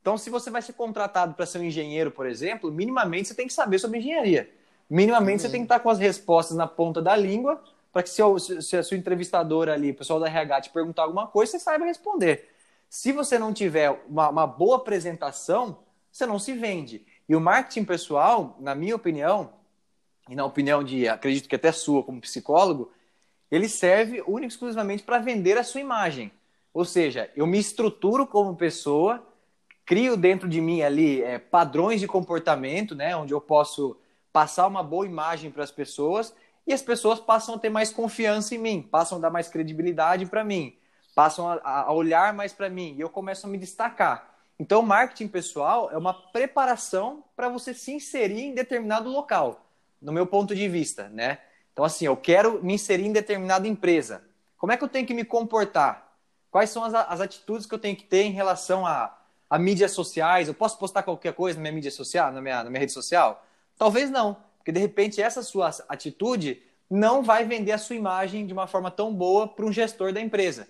[0.01, 3.47] Então, se você vai ser contratado para ser um engenheiro, por exemplo, minimamente você tem
[3.47, 4.49] que saber sobre engenharia.
[4.89, 5.51] Minimamente você Uhum.
[5.51, 7.61] tem que estar com as respostas na ponta da língua,
[7.91, 8.21] para que se
[8.61, 11.85] se a sua entrevistadora ali, o pessoal da RH, te perguntar alguma coisa, você saiba
[11.85, 12.49] responder.
[12.89, 15.79] Se você não tiver uma, uma boa apresentação,
[16.11, 17.05] você não se vende.
[17.27, 19.53] E o marketing pessoal, na minha opinião,
[20.29, 22.91] e na opinião de, acredito que até sua como psicólogo,
[23.49, 26.31] ele serve única e exclusivamente para vender a sua imagem.
[26.73, 29.25] Ou seja, eu me estruturo como pessoa,
[29.85, 33.15] crio dentro de mim ali é, padrões de comportamento, né?
[33.15, 33.97] Onde eu posso
[34.31, 36.33] passar uma boa imagem para as pessoas
[36.67, 40.27] e as pessoas passam a ter mais confiança em mim, passam a dar mais credibilidade
[40.27, 40.77] para mim,
[41.15, 44.29] passam a, a olhar mais para mim e eu começo a me destacar.
[44.59, 49.68] Então, marketing pessoal é uma preparação para você se inserir em determinado local,
[50.01, 51.39] no meu ponto de vista, né?
[51.73, 54.23] Então, assim, eu quero me inserir em determinada empresa.
[54.57, 56.13] Como é que eu tenho que me comportar?
[56.51, 59.17] Quais são as, as atitudes que eu tenho que ter em relação a,
[59.49, 60.47] a mídias sociais?
[60.47, 63.45] Eu posso postar qualquer coisa na minha mídia social, na minha, na minha rede social?
[63.77, 68.51] Talvez não, porque de repente essa sua atitude não vai vender a sua imagem de
[68.51, 70.67] uma forma tão boa para um gestor da empresa.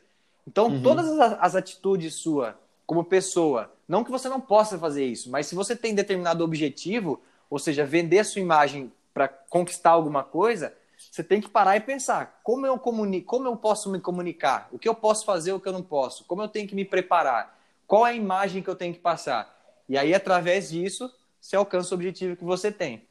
[0.48, 0.84] Então, uhum.
[0.84, 5.46] todas as, as atitudes sua como pessoa, não que você não possa fazer isso, mas
[5.46, 10.74] se você tem determinado objetivo, ou seja, vender a sua imagem para conquistar alguma coisa,
[11.12, 14.80] você tem que parar e pensar como eu comunico, como eu posso me comunicar, o
[14.80, 17.60] que eu posso fazer, o que eu não posso, como eu tenho que me preparar,
[17.86, 19.54] qual é a imagem que eu tenho que passar.
[19.90, 23.06] E aí, através disso, você alcança o objetivo que você tem.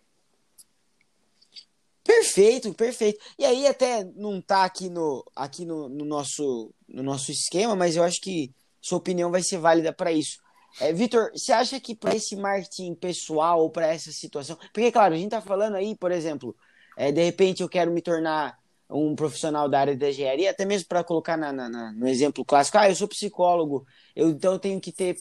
[2.02, 3.22] Perfeito, perfeito.
[3.38, 7.96] E aí até não tá aqui no, aqui no, no nosso, no nosso esquema, mas
[7.96, 10.38] eu acho que sua opinião vai ser válida para isso.
[10.80, 15.14] É, Vitor, você acha que para esse marketing pessoal ou para essa situação, porque claro,
[15.14, 16.54] a gente tá falando aí, por exemplo,
[16.96, 18.58] é, de repente eu quero me tornar
[18.90, 22.44] um profissional da área da engenharia, até mesmo para colocar na, na, na, no exemplo
[22.44, 23.86] clássico, ah, eu sou psicólogo,
[24.16, 25.16] eu, então eu tenho que ter,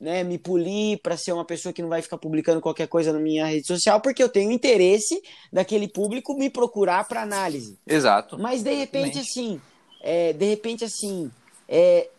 [0.00, 3.18] né, me polir para ser uma pessoa que não vai ficar publicando qualquer coisa na
[3.18, 7.78] minha rede social, porque eu tenho interesse daquele público me procurar para análise.
[7.86, 8.38] Exato.
[8.38, 9.60] Mas de repente, assim,
[10.02, 11.30] é, de repente, assim,
[11.66, 12.10] é,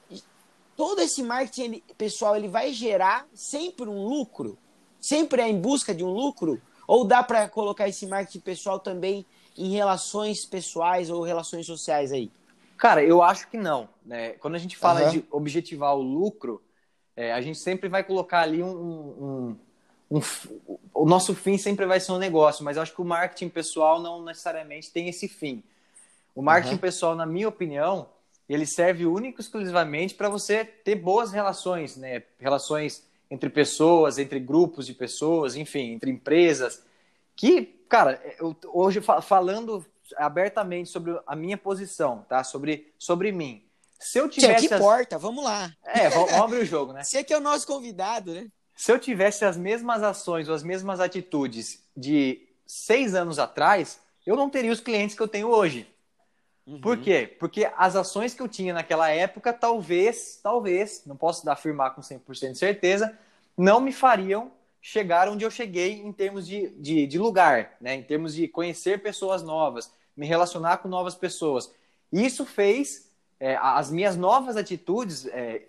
[0.80, 4.58] todo esse marketing ele, pessoal ele vai gerar sempre um lucro,
[4.98, 9.26] sempre é em busca de um lucro, ou dá para colocar esse marketing pessoal também
[9.58, 12.32] em relações pessoais ou relações sociais aí?
[12.78, 13.90] Cara, eu acho que não.
[14.06, 14.30] Né?
[14.40, 15.10] Quando a gente fala uhum.
[15.10, 16.64] de objetivar o lucro,
[17.14, 19.58] é, a gente sempre vai colocar ali um, um,
[20.10, 23.06] um, um, O nosso fim sempre vai ser um negócio, mas eu acho que o
[23.06, 25.62] marketing pessoal não necessariamente tem esse fim.
[26.34, 26.80] O marketing uhum.
[26.80, 28.08] pessoal, na minha opinião,
[28.54, 32.24] ele serve único exclusivamente para você ter boas relações, né?
[32.40, 36.84] Relações entre pessoas, entre grupos de pessoas, enfim, entre empresas.
[37.36, 39.86] Que, cara, eu, hoje falando
[40.18, 42.44] abertamente sobre a minha posição, tá?
[42.44, 43.64] Sobre, sobre mim.
[44.00, 44.68] Se eu tivesse.
[44.68, 44.80] Que as...
[44.80, 45.72] importa, vamos lá.
[45.86, 47.04] É, vamos abrir o jogo, né?
[47.06, 48.48] Você que é o nosso convidado, né?
[48.76, 54.36] Se eu tivesse as mesmas ações ou as mesmas atitudes de seis anos atrás, eu
[54.36, 55.86] não teria os clientes que eu tenho hoje.
[56.70, 56.82] Uhum.
[56.82, 57.36] Por quê?
[57.40, 62.52] Porque as ações que eu tinha naquela época, talvez, talvez, não posso afirmar com 100%
[62.52, 63.18] de certeza,
[63.58, 67.96] não me fariam chegar onde eu cheguei em termos de, de, de, lugar, né?
[67.96, 71.74] em termos de conhecer pessoas novas, me relacionar com novas pessoas.
[72.14, 75.64] Isso fez é, as minhas novas atitudes, é,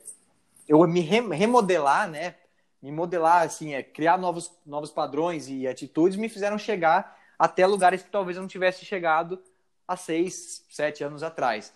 [0.69, 2.35] eu me remodelar, né?
[2.83, 8.03] me modelar, assim, é, criar novos, novos padrões e atitudes, me fizeram chegar até lugares
[8.03, 9.43] que talvez eu não tivesse chegado
[9.91, 11.73] há seis, sete anos atrás.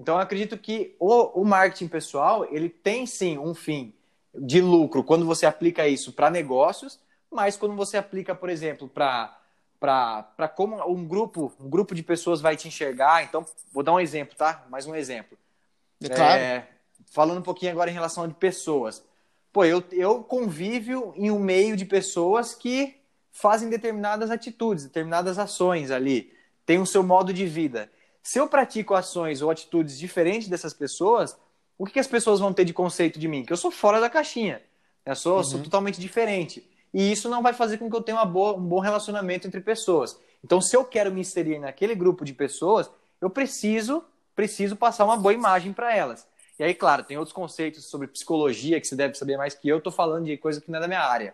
[0.00, 3.92] Então, eu acredito que o, o marketing pessoal, ele tem sim um fim
[4.34, 6.98] de lucro quando você aplica isso para negócios,
[7.30, 9.34] mas quando você aplica, por exemplo, para
[9.78, 13.22] para como um grupo, um grupo de pessoas vai te enxergar.
[13.22, 14.66] Então, vou dar um exemplo, tá?
[14.70, 15.38] Mais um exemplo.
[16.02, 16.40] É claro.
[16.40, 16.68] É,
[17.12, 19.04] falando um pouquinho agora em relação a pessoas.
[19.52, 22.96] Pô, eu, eu convívio em um meio de pessoas que
[23.30, 26.36] fazem determinadas atitudes, determinadas ações ali
[26.68, 27.90] tem o seu modo de vida.
[28.22, 31.34] Se eu pratico ações ou atitudes diferentes dessas pessoas,
[31.78, 33.42] o que, que as pessoas vão ter de conceito de mim?
[33.42, 34.60] Que eu sou fora da caixinha.
[35.06, 35.44] Eu sou, uhum.
[35.44, 36.68] sou totalmente diferente.
[36.92, 40.20] E isso não vai fazer com que eu tenha boa, um bom relacionamento entre pessoas.
[40.44, 44.04] Então, se eu quero me inserir naquele grupo de pessoas, eu preciso,
[44.36, 46.28] preciso passar uma boa imagem para elas.
[46.58, 49.78] E aí, claro, tem outros conceitos sobre psicologia que você deve saber mais que eu.
[49.78, 51.32] Estou falando de coisa que não é da minha área.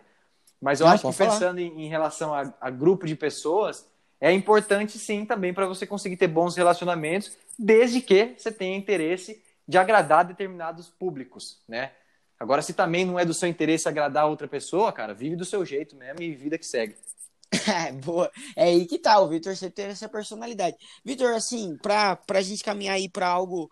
[0.61, 3.85] Mas eu não, acho que pensando em, em, relação a, a grupo de pessoas,
[4.19, 9.41] é importante sim também para você conseguir ter bons relacionamentos, desde que você tenha interesse
[9.67, 11.91] de agradar determinados públicos, né?
[12.39, 15.65] Agora, se também não é do seu interesse agradar outra pessoa, cara, vive do seu
[15.65, 16.95] jeito mesmo e vida que segue.
[17.67, 18.29] É, boa.
[18.55, 20.75] É aí que tá, o Vitor, você tem essa personalidade.
[21.03, 23.69] Vitor, assim, pra, pra gente caminhar aí pra algo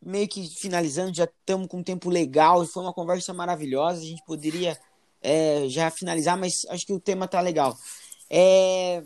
[0.00, 4.24] meio que finalizando, já estamos com um tempo legal, foi uma conversa maravilhosa, a gente
[4.24, 4.78] poderia
[5.20, 7.76] é, já finalizar, mas acho que o tema tá legal.
[8.30, 9.02] É,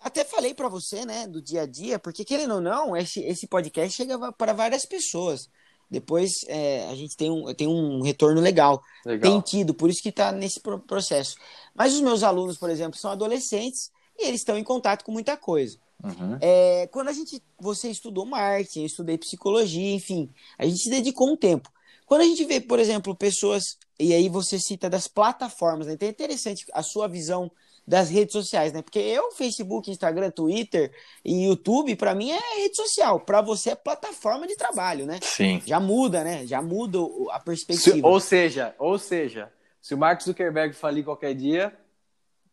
[0.00, 3.46] até falei para você, né, do dia a dia, porque querendo ou não, esse, esse
[3.46, 5.48] podcast chega para várias pessoas.
[5.90, 8.82] Depois é, a gente tem um, tem um retorno legal.
[9.04, 9.32] legal.
[9.32, 11.36] Tem tido, por isso que está nesse processo.
[11.74, 15.36] Mas os meus alunos, por exemplo, são adolescentes e eles estão em contato com muita
[15.36, 15.78] coisa.
[16.04, 16.38] Uhum.
[16.40, 21.32] É, quando a gente, você estudou marketing, eu estudei psicologia, enfim, a gente se dedicou
[21.32, 21.70] um tempo.
[22.06, 25.94] Quando a gente vê, por exemplo, pessoas, e aí você cita das plataformas, né?
[25.94, 27.50] Então é interessante a sua visão
[27.88, 28.82] das redes sociais, né?
[28.82, 30.92] Porque eu, Facebook, Instagram, Twitter
[31.24, 33.18] e YouTube, para mim é rede social.
[33.18, 35.18] Para você é plataforma de trabalho, né?
[35.22, 35.62] Sim.
[35.64, 36.46] Já muda, né?
[36.46, 36.98] Já muda
[37.30, 37.96] a perspectiva.
[37.96, 41.74] Se, ou seja, ou seja, se o Mark Zuckerberg falir qualquer dia,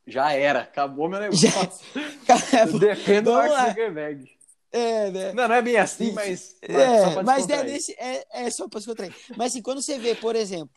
[0.07, 1.49] já era, acabou meu negócio.
[1.49, 2.65] Já...
[2.79, 3.67] Defendo o Mark lá.
[3.67, 4.31] Zuckerberg.
[4.71, 5.33] É, né?
[5.33, 6.55] Não, não é bem assim, mas.
[6.61, 9.13] É, mas é, nesse, é, é só para descontrair.
[9.35, 10.73] Mas assim, quando você vê, por exemplo,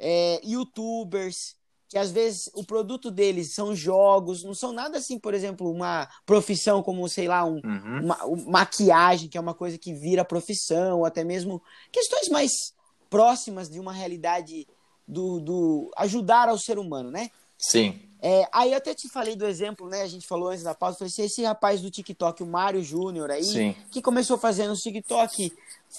[0.00, 1.54] é, youtubers,
[1.90, 6.08] que às vezes o produto deles são jogos, não são nada assim, por exemplo, uma
[6.24, 8.04] profissão como, sei lá, um, uhum.
[8.04, 12.72] uma, uma, maquiagem, que é uma coisa que vira profissão, ou até mesmo questões mais
[13.10, 14.68] próximas de uma realidade
[15.06, 17.28] do, do ajudar ao ser humano, né?
[17.58, 18.00] Sim.
[18.22, 20.02] É, aí eu até te falei do exemplo, né?
[20.02, 23.32] A gente falou antes da pausa, falei assim, esse rapaz do TikTok, o Mário Júnior
[23.32, 23.74] aí, Sim.
[23.90, 25.52] que começou fazendo os TikTok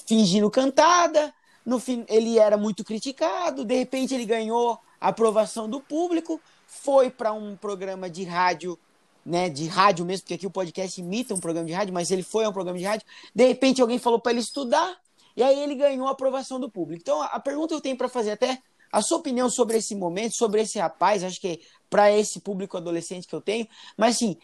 [0.08, 1.34] fingindo cantada,
[1.66, 7.34] no fim ele era muito criticado, de repente ele ganhou aprovação do público, foi para
[7.34, 8.78] um programa de rádio,
[9.26, 12.24] né, de rádio mesmo, porque aqui o podcast imita um programa de rádio, mas ele
[12.24, 13.06] foi a um programa de rádio.
[13.34, 14.96] De repente alguém falou para ele estudar,
[15.36, 17.02] e aí ele ganhou a aprovação do público.
[17.02, 18.62] Então a pergunta que eu tenho para fazer até
[18.92, 23.28] a sua opinião sobre esse momento, sobre esse rapaz, acho que para esse público adolescente
[23.28, 24.38] que eu tenho, mas assim,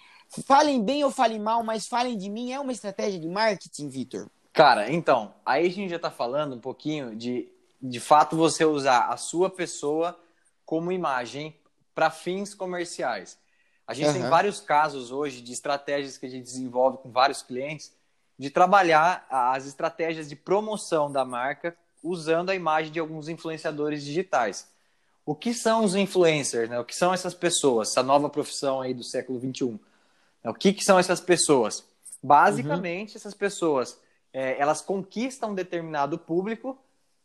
[0.45, 4.29] falem bem ou falem mal, mas falem de mim, é uma estratégia de marketing, Vitor?
[4.53, 7.47] Cara, então, aí a gente já está falando um pouquinho de,
[7.81, 10.17] de fato, você usar a sua pessoa
[10.67, 11.55] como imagem
[11.95, 13.39] para fins comerciais.
[13.87, 14.13] A gente uhum.
[14.13, 17.95] tem vários casos hoje de estratégias que a gente desenvolve com vários clientes
[18.37, 24.67] de trabalhar as estratégias de promoção da marca usando a imagem de alguns influenciadores digitais.
[25.25, 26.69] O que são os influencers?
[26.69, 26.77] Né?
[26.77, 27.89] O que são essas pessoas?
[27.91, 29.79] Essa nova profissão aí do século XXI.
[30.43, 31.83] O que, que são essas pessoas?
[32.21, 33.17] Basicamente, uhum.
[33.17, 33.97] essas pessoas
[34.33, 36.77] é, elas conquistam um determinado público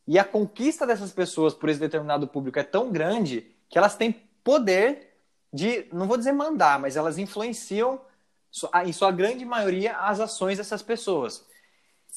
[0.06, 4.12] e a conquista dessas pessoas por esse determinado público é tão grande que elas têm
[4.42, 5.12] poder
[5.52, 8.00] de, não vou dizer mandar, mas elas influenciam,
[8.84, 11.44] em sua grande maioria, as ações dessas pessoas.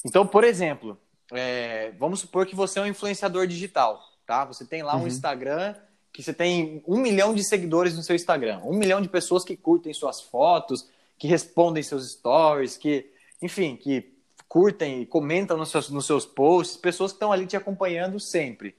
[0.04, 0.98] Então, por exemplo,
[1.32, 4.44] é, vamos supor que você é um influenciador digital, tá?
[4.44, 5.04] Você tem lá uhum.
[5.04, 5.74] um Instagram
[6.12, 9.54] que você tem um milhão de seguidores no seu Instagram, um milhão de pessoas que
[9.54, 13.10] curtem suas fotos, que respondem seus stories, que,
[13.42, 14.15] enfim, que
[14.48, 18.74] curtem e comentam nos seus, nos seus posts, pessoas que estão ali te acompanhando sempre.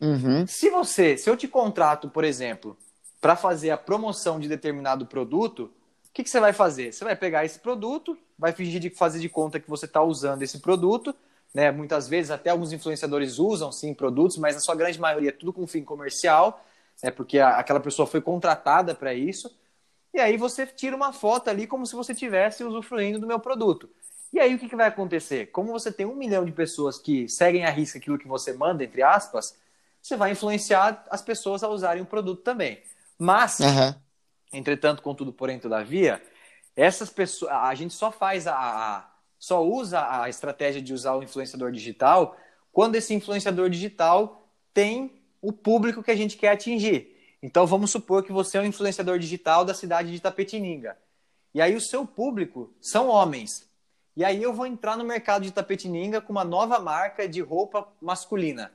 [0.00, 0.46] Uhum.
[0.46, 2.76] Se você, se eu te contrato, por exemplo,
[3.20, 5.70] para fazer a promoção de determinado produto,
[6.08, 6.92] o que, que, você vai fazer?
[6.92, 10.42] Você vai pegar esse produto, vai fingir de fazer de conta que você está usando
[10.42, 11.14] esse produto,
[11.54, 11.70] né?
[11.70, 15.52] Muitas vezes até alguns influenciadores usam sim produtos, mas na sua grande maioria é tudo
[15.52, 16.64] com fim comercial,
[17.02, 17.10] né?
[17.10, 19.54] Porque a, aquela pessoa foi contratada para isso.
[20.12, 23.88] E aí você tira uma foto ali como se você estivesse usufruindo do meu produto.
[24.32, 25.46] E aí o que, que vai acontecer?
[25.46, 28.84] Como você tem um milhão de pessoas que seguem a risca aquilo que você manda,
[28.84, 29.56] entre aspas,
[30.00, 32.80] você vai influenciar as pessoas a usarem o produto também.
[33.18, 33.94] Mas, uhum.
[34.52, 36.22] entretanto, contudo, porém, todavia,
[36.76, 41.22] essas pessoas, a gente só faz a, a, só usa a estratégia de usar o
[41.22, 42.36] influenciador digital
[42.72, 47.16] quando esse influenciador digital tem o público que a gente quer atingir.
[47.42, 50.96] Então, vamos supor que você é um influenciador digital da cidade de Itapetininga.
[51.54, 53.68] E aí o seu público são homens.
[54.16, 57.86] E aí eu vou entrar no mercado de Tapetininga com uma nova marca de roupa
[58.00, 58.72] masculina.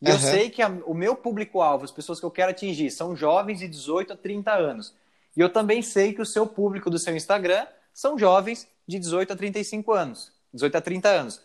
[0.00, 0.12] E uhum.
[0.12, 3.60] eu sei que a, o meu público-alvo, as pessoas que eu quero atingir, são jovens
[3.60, 4.94] de 18 a 30 anos.
[5.36, 9.32] E eu também sei que o seu público do seu Instagram são jovens de 18
[9.32, 11.40] a 35 anos, 18 a 30 anos.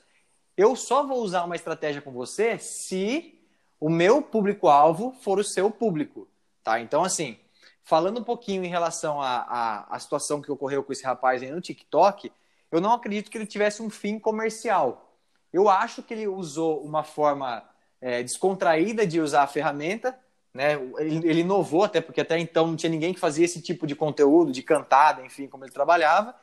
[0.56, 3.38] Eu só vou usar uma estratégia com você se
[3.80, 6.28] o meu público-alvo for o seu público,
[6.64, 6.80] tá?
[6.80, 7.38] Então, assim,
[7.84, 12.32] falando um pouquinho em relação à, situação que ocorreu com esse rapaz aí no TikTok,
[12.72, 15.18] eu não acredito que ele tivesse um fim comercial.
[15.52, 17.64] Eu acho que ele usou uma forma
[18.00, 20.18] é, descontraída de usar a ferramenta,
[20.54, 20.74] né?
[20.98, 23.96] Ele, ele, inovou até porque até então não tinha ninguém que fazia esse tipo de
[23.96, 26.36] conteúdo, de cantada, enfim, como ele trabalhava.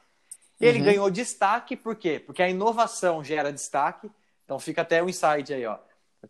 [0.60, 0.84] Ele uhum.
[0.84, 2.18] ganhou destaque, por quê?
[2.18, 4.10] Porque a inovação gera destaque.
[4.44, 5.78] Então fica até o insight aí, ó.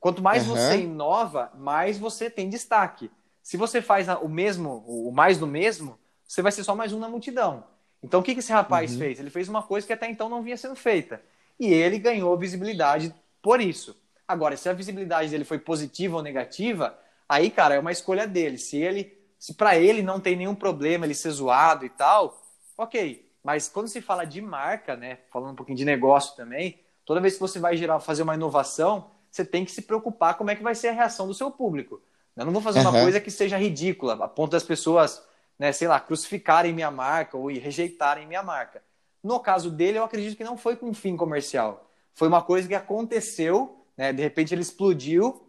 [0.00, 0.54] Quanto mais uhum.
[0.54, 3.10] você inova, mais você tem destaque.
[3.42, 6.98] Se você faz o mesmo, o mais do mesmo, você vai ser só mais um
[6.98, 7.64] na multidão.
[8.02, 8.98] Então, o que, que esse rapaz uhum.
[8.98, 9.18] fez?
[9.18, 11.20] Ele fez uma coisa que até então não vinha sendo feita.
[11.58, 13.96] E ele ganhou visibilidade por isso.
[14.26, 16.96] Agora, se a visibilidade dele foi positiva ou negativa,
[17.28, 18.58] aí, cara, é uma escolha dele.
[18.58, 22.40] Se ele, se para ele não tem nenhum problema ele ser zoado e tal,
[22.76, 23.26] ok.
[23.42, 27.34] Mas quando se fala de marca, né, falando um pouquinho de negócio também, toda vez
[27.34, 30.62] que você vai gerar, fazer uma inovação, você tem que se preocupar como é que
[30.62, 32.00] vai ser a reação do seu público.
[32.36, 32.90] Eu não vou fazer uhum.
[32.90, 35.22] uma coisa que seja ridícula, a ponto das pessoas
[35.58, 38.82] né, sei lá, crucificarem minha marca ou rejeitarem minha marca.
[39.22, 41.90] No caso dele, eu acredito que não foi com fim comercial.
[42.14, 44.12] Foi uma coisa que aconteceu, né?
[44.12, 45.48] De repente ele explodiu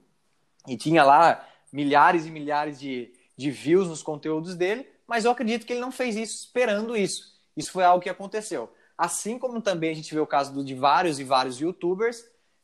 [0.67, 5.65] e tinha lá milhares e milhares de, de views nos conteúdos dele, mas eu acredito
[5.65, 7.33] que ele não fez isso esperando isso.
[7.55, 8.71] Isso foi algo que aconteceu.
[8.97, 12.23] Assim como também a gente vê o caso de vários e vários youtubers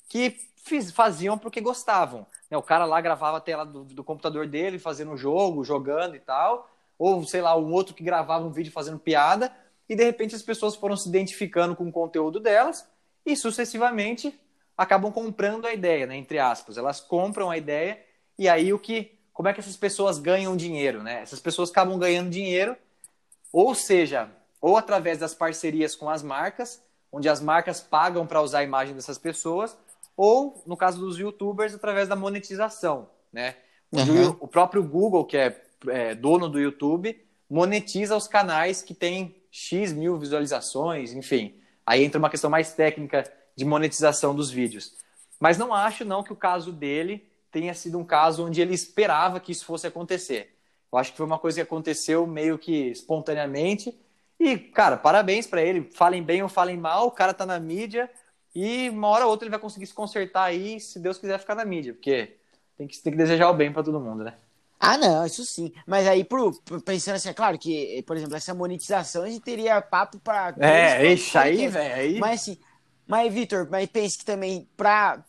[0.10, 2.26] que fiz, faziam porque gostavam.
[2.50, 2.58] Né?
[2.58, 6.20] O cara lá gravava a tela do, do computador dele, fazendo um jogo, jogando e
[6.20, 6.70] tal.
[6.98, 9.52] Ou, sei lá, um outro que gravava um vídeo fazendo piada.
[9.88, 12.88] E de repente as pessoas foram se identificando com o conteúdo delas
[13.26, 14.38] e sucessivamente
[14.78, 16.16] acabam comprando a ideia, né?
[16.16, 16.78] Entre aspas.
[16.78, 18.00] Elas compram a ideia
[18.38, 19.12] e aí o que.
[19.34, 21.22] Como é que essas pessoas ganham dinheiro, né?
[21.22, 22.78] Essas pessoas acabam ganhando dinheiro,
[23.52, 24.30] ou seja,
[24.62, 26.82] ou através das parcerias com as marcas,
[27.12, 29.78] onde as marcas pagam para usar a imagem dessas pessoas,
[30.16, 33.56] ou, no caso dos youtubers, através da monetização, né?
[33.92, 34.38] Uhum.
[34.40, 37.20] O próprio Google, que é, é, dono do YouTube,
[37.50, 41.56] monetiza os canais que têm X mil visualizações, enfim.
[41.86, 43.24] Aí entra uma questão mais técnica
[43.56, 44.94] de monetização dos vídeos.
[45.40, 49.40] Mas não acho, não, que o caso dele tenha sido um caso onde ele esperava
[49.40, 50.58] que isso fosse acontecer.
[50.92, 53.98] Eu acho que foi uma coisa que aconteceu meio que espontaneamente.
[54.40, 55.90] E, cara, parabéns para ele.
[55.94, 58.10] Falem bem ou falem mal, o cara tá na mídia,
[58.54, 61.56] e uma hora ou outra ele vai conseguir se consertar aí, se Deus quiser ficar
[61.56, 62.38] na mídia, porque
[62.78, 64.38] tem que, tem que desejar o bem para todo mundo, né?
[64.80, 65.72] Ah, não, isso sim.
[65.88, 66.52] Mas aí, pro,
[66.84, 70.54] pensando assim, é claro que, por exemplo, essa monetização a gente teria papo para.
[70.60, 72.20] É, ixi, aí, velho.
[72.20, 72.60] Mas assim,
[73.08, 75.24] mas, Vitor, mas pense que também para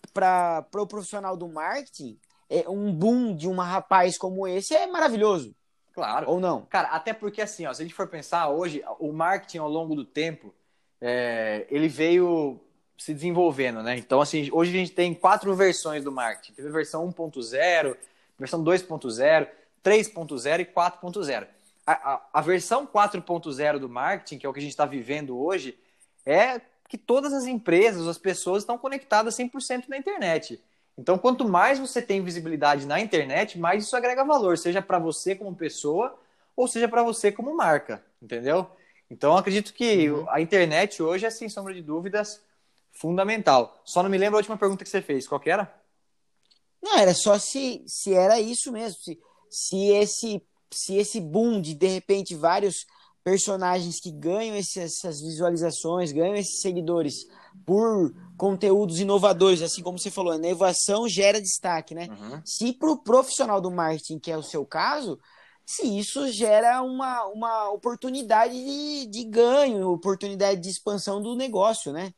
[0.74, 2.18] o profissional do marketing,
[2.48, 5.54] é, um boom de um rapaz como esse é maravilhoso.
[5.92, 6.30] Claro.
[6.30, 6.62] Ou não?
[6.66, 9.94] Cara, até porque assim, ó, se a gente for pensar hoje, o marketing ao longo
[9.94, 10.54] do tempo,
[11.00, 12.60] é, ele veio
[12.98, 13.96] se desenvolvendo, né?
[13.98, 16.54] Então, assim, hoje a gente tem quatro versões do marketing.
[16.54, 17.96] Teve a versão 1.0,
[18.38, 19.48] versão 2.0,
[19.84, 21.46] 3.0 e 4.0.
[21.86, 25.38] A, a, a versão 4.0 do marketing, que é o que a gente está vivendo
[25.38, 25.78] hoje,
[26.24, 30.60] é que todas as empresas, as pessoas estão conectadas 100% na internet.
[30.98, 35.34] Então, quanto mais você tem visibilidade na internet, mais isso agrega valor, seja para você
[35.34, 36.18] como pessoa
[36.56, 38.66] ou seja para você como marca, entendeu?
[39.10, 40.24] Então, acredito que uhum.
[40.28, 42.42] a internet hoje é, sem sombra de dúvidas,
[42.90, 43.80] fundamental.
[43.84, 45.28] Só não me lembro a última pergunta que você fez.
[45.28, 45.72] Qual que era?
[46.82, 48.98] Não, era só se, se era isso mesmo.
[49.00, 49.18] Se,
[49.50, 52.86] se, esse, se esse boom de, de repente, vários
[53.24, 57.26] personagens que ganham esse, essas visualizações, ganham esses seguidores
[57.64, 62.08] por conteúdos inovadores, assim como você falou, a inovação gera destaque, né?
[62.08, 62.40] Uhum.
[62.44, 65.18] Se para o profissional do marketing, que é o seu caso,
[65.64, 72.12] se isso gera uma, uma oportunidade de, de ganho, oportunidade de expansão do negócio, né?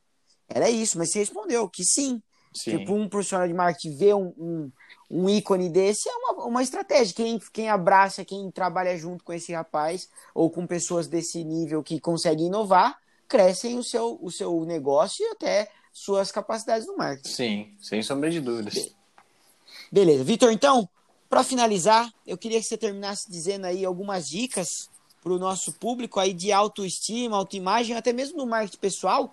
[0.46, 2.22] Era isso, mas você respondeu que sim.
[2.52, 2.78] Sim.
[2.78, 4.72] Tipo, um profissional de marketing ver um, um,
[5.10, 7.14] um, ícone desse é uma, uma estratégia.
[7.14, 12.00] Quem, quem abraça, quem trabalha junto com esse rapaz, ou com pessoas desse nível que
[12.00, 17.28] conseguem inovar, crescem o seu, o seu negócio e até suas capacidades no marketing.
[17.28, 18.90] Sim, sem sombra de dúvidas.
[19.90, 20.24] Beleza.
[20.24, 20.88] Vitor, então,
[21.28, 24.88] para finalizar, eu queria que você terminasse dizendo aí algumas dicas
[25.22, 29.32] para o nosso público aí de autoestima, autoimagem, até mesmo no marketing pessoal,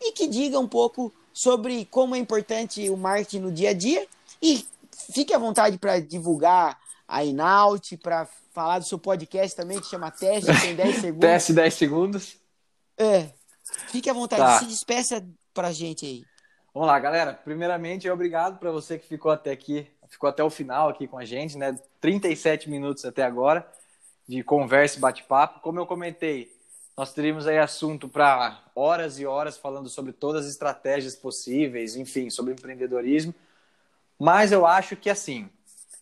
[0.00, 4.06] e que diga um pouco sobre como é importante o marketing no dia a dia.
[4.40, 4.66] E
[5.12, 10.10] fique à vontade para divulgar a Inaut, para falar do seu podcast também, que chama
[10.10, 11.20] Teste, tem 10 segundos.
[11.20, 12.36] Teste 10 segundos.
[12.98, 13.30] É.
[13.88, 14.58] Fique à vontade, tá.
[14.58, 15.24] se despeça
[15.54, 16.24] pra gente aí.
[16.74, 17.34] Vamos lá, galera.
[17.34, 21.24] Primeiramente, obrigado para você que ficou até aqui, ficou até o final aqui com a
[21.24, 21.78] gente, né?
[22.00, 23.66] 37 minutos até agora
[24.26, 25.60] de conversa e bate-papo.
[25.60, 26.50] Como eu comentei,
[26.96, 32.28] nós teríamos aí assunto para horas e horas falando sobre todas as estratégias possíveis, enfim,
[32.28, 33.34] sobre empreendedorismo.
[34.18, 35.48] Mas eu acho que assim,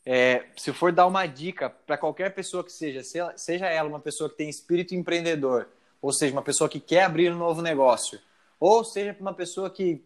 [0.05, 3.03] é, se for dar uma dica para qualquer pessoa que seja,
[3.37, 5.69] seja ela uma pessoa que tem espírito empreendedor,
[6.03, 8.21] ou seja, uma pessoa que quer abrir um novo negócio,
[8.59, 10.05] ou seja, uma pessoa que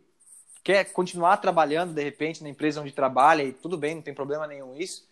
[0.62, 4.46] quer continuar trabalhando de repente na empresa onde trabalha e tudo bem, não tem problema
[4.46, 5.08] nenhum isso.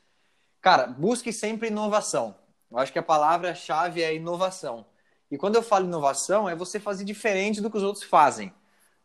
[0.61, 2.35] Cara, busque sempre inovação.
[2.71, 4.87] Eu acho que a palavra-chave é inovação.
[5.33, 8.53] E quando eu falo inovação, é você fazer diferente do que os outros fazem.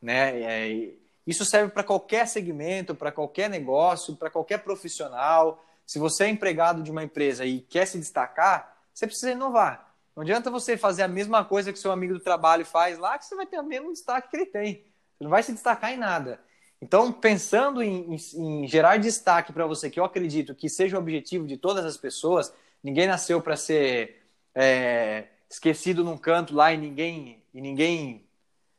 [0.02, 0.42] Né?
[0.42, 0.94] É,
[1.26, 5.64] isso serve para qualquer segmento, para qualquer negócio, para qualquer profissional.
[5.86, 9.90] Se você é empregado de uma empresa e quer se destacar, você precisa inovar.
[10.14, 13.24] Não adianta você fazer a mesma coisa que seu amigo do trabalho faz lá, que
[13.24, 14.84] você vai ter o mesmo destaque que ele tem.
[15.18, 16.42] Você não vai se destacar em nada.
[16.82, 21.00] Então, pensando em, em, em gerar destaque para você, que eu acredito que seja o
[21.00, 22.54] objetivo de todas as pessoas,
[22.84, 28.26] ninguém nasceu para ser é, esquecido num canto lá e ninguém e ninguém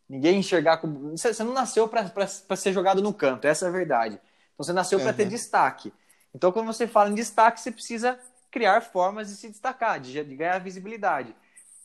[0.09, 4.15] ninguém enxergar como você não nasceu para ser jogado no canto essa é a verdade
[4.55, 5.05] então você nasceu uhum.
[5.05, 5.93] para ter destaque
[6.35, 8.19] então quando você fala em destaque você precisa
[8.51, 11.35] criar formas de se destacar de, de ganhar visibilidade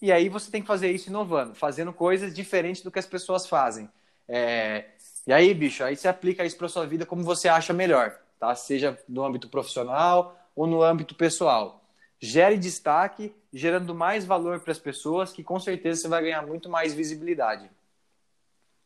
[0.02, 3.48] E aí você tem que fazer isso inovando, fazendo coisas diferentes do que as pessoas
[3.48, 3.90] fazem.
[4.28, 4.86] É...
[5.26, 8.54] E aí, bicho, aí você aplica isso para sua vida como você acha melhor, tá?
[8.54, 11.83] Seja no âmbito profissional ou no âmbito pessoal.
[12.26, 16.70] Gere destaque, gerando mais valor para as pessoas, que com certeza você vai ganhar muito
[16.70, 17.70] mais visibilidade.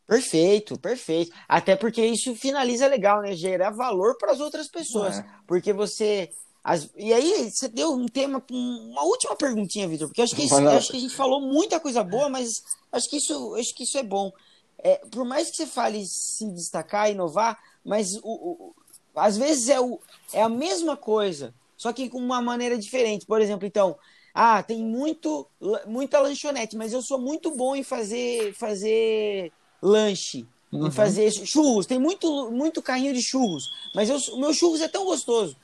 [0.07, 1.31] Perfeito, perfeito.
[1.47, 3.33] Até porque isso finaliza legal, né?
[3.33, 5.19] Gerar valor para as outras pessoas.
[5.19, 5.25] É.
[5.45, 6.31] Porque você.
[6.63, 6.89] As...
[6.95, 8.43] E aí, você deu um tema.
[8.49, 12.03] Uma última perguntinha, Vitor, porque acho que, isso, acho que a gente falou muita coisa
[12.03, 14.31] boa, mas acho que isso, acho que isso é bom.
[14.79, 18.75] É, por mais que você fale se destacar, inovar, mas o, o,
[19.15, 19.99] às vezes é, o,
[20.33, 23.25] é a mesma coisa, só que com uma maneira diferente.
[23.25, 23.95] Por exemplo, então,
[24.33, 25.47] ah, tem muito,
[25.85, 29.51] muita lanchonete, mas eu sou muito bom em fazer, fazer
[29.81, 30.87] lanche, uhum.
[30.87, 31.85] em fazer churros.
[31.85, 35.55] Tem muito, muito carrinho de churros, mas eu, o meu churros é tão gostoso.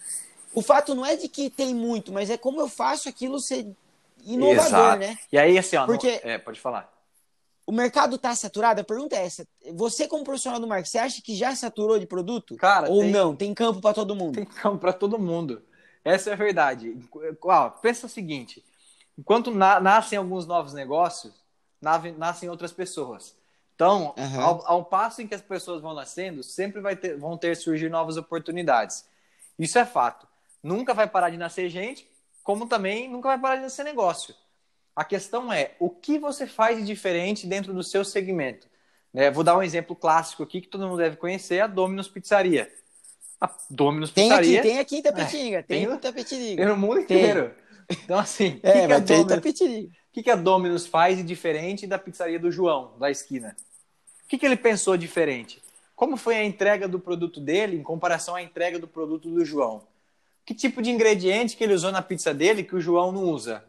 [0.53, 3.68] O fato não é de que tem muito, mas é como eu faço aquilo ser
[4.24, 4.99] inovador, Exato.
[4.99, 5.18] né?
[5.32, 6.32] E aí, assim, ó, Porque não...
[6.32, 6.91] é, pode falar.
[7.66, 8.82] O mercado está saturado?
[8.82, 9.47] A pergunta é essa.
[9.74, 12.55] Você, como profissional do marketing, você acha que já saturou de produto?
[12.57, 13.11] Cara, Ou tem...
[13.11, 13.36] não?
[13.36, 14.36] Tem campo para todo mundo?
[14.36, 15.61] Tem campo para todo mundo.
[16.04, 16.95] Essa é a verdade.
[17.41, 18.64] Ó, pensa o seguinte:
[19.18, 21.34] enquanto na nascem alguns novos negócios,
[22.18, 23.36] nascem outras pessoas.
[23.76, 24.41] Então, uhum.
[24.41, 27.89] ao, ao, passo em que as pessoas vão nascendo, sempre vai ter, vão ter surgir
[27.89, 29.06] novas oportunidades.
[29.58, 30.28] Isso é fato.
[30.62, 32.08] Nunca vai parar de nascer gente,
[32.43, 34.36] como também nunca vai parar de nascer negócio.
[34.95, 38.68] A questão é o que você faz de diferente dentro do seu segmento.
[39.12, 39.32] Né?
[39.32, 42.72] Vou dar um exemplo clássico aqui que todo mundo deve conhecer: a Domino's Pizzaria.
[43.44, 44.60] A Domino's tem Pizzaria.
[44.60, 46.56] Aqui, tem aqui em Tapetininga, é, tem, tem no Tapetininga.
[46.56, 47.52] Tem no mundo inteiro.
[47.89, 47.98] Tem.
[48.06, 51.86] Então, assim, é, que, que a Domino's, o que, que a Domino's faz de diferente
[51.86, 53.54] da pizzaria do João, da esquina?
[54.24, 55.62] O que, que ele pensou diferente?
[55.94, 59.84] Como foi a entrega do produto dele em comparação à entrega do produto do João?
[60.46, 63.66] Que tipo de ingrediente que ele usou na pizza dele que o João não usa?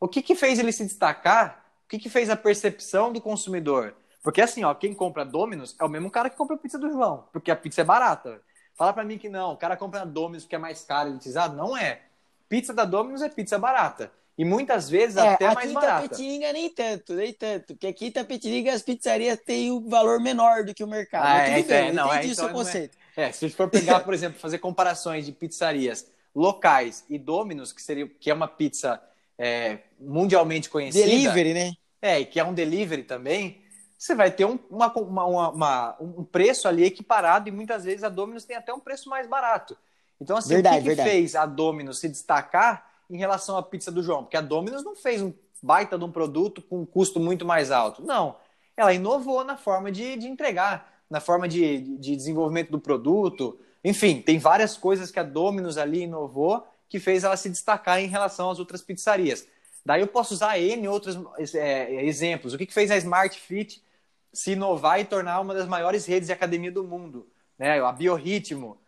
[0.00, 1.66] O que, que fez ele se destacar?
[1.84, 3.94] O que, que fez a percepção do consumidor?
[4.22, 6.90] Porque assim, ó, quem compra Domino's é o mesmo cara que compra a pizza do
[6.90, 8.40] João, porque a pizza é barata.
[8.78, 11.56] Fala para mim que não, o cara compra a Domino's porque é mais caro, elitizado.
[11.56, 12.02] Não é.
[12.48, 14.12] Pizza da Domino's é pizza barata.
[14.38, 15.96] E muitas vezes é, até mais barata.
[15.96, 17.74] Aqui em Tapetininga nem tanto, nem tanto.
[17.74, 21.26] Porque aqui em Tapetininga as pizzarias têm um valor menor do que o mercado.
[21.26, 22.52] Ah, é, então, bem, não, é, então, o seu é.
[22.52, 22.96] conceito.
[23.16, 27.18] É, é, se a gente for pegar, por exemplo, fazer comparações de pizzarias locais e
[27.18, 29.02] Domino's, que, seria, que é uma pizza
[29.36, 31.04] é, mundialmente conhecida.
[31.04, 31.72] Delivery, né?
[32.00, 33.60] É, e que é um delivery também,
[33.98, 38.08] você vai ter um, uma, uma, uma, um preço ali equiparado e muitas vezes a
[38.08, 39.76] Domino's tem até um preço mais barato.
[40.20, 43.90] Então, assim, verdade, o que, que fez a Domino's se destacar em relação à pizza
[43.90, 47.18] do João, porque a Domino's não fez um baita de um produto com um custo
[47.18, 48.02] muito mais alto.
[48.04, 48.36] Não.
[48.76, 53.58] Ela inovou na forma de, de entregar, na forma de, de desenvolvimento do produto.
[53.82, 58.06] Enfim, tem várias coisas que a Domino's ali inovou que fez ela se destacar em
[58.06, 59.46] relação às outras pizzarias.
[59.84, 61.18] Daí eu posso usar N outros
[61.54, 62.54] é, exemplos.
[62.54, 63.82] O que, que fez a Smart Fit
[64.32, 67.26] se inovar e tornar uma das maiores redes de academia do mundo?
[67.58, 67.80] Né?
[67.80, 68.78] A Biorritmo,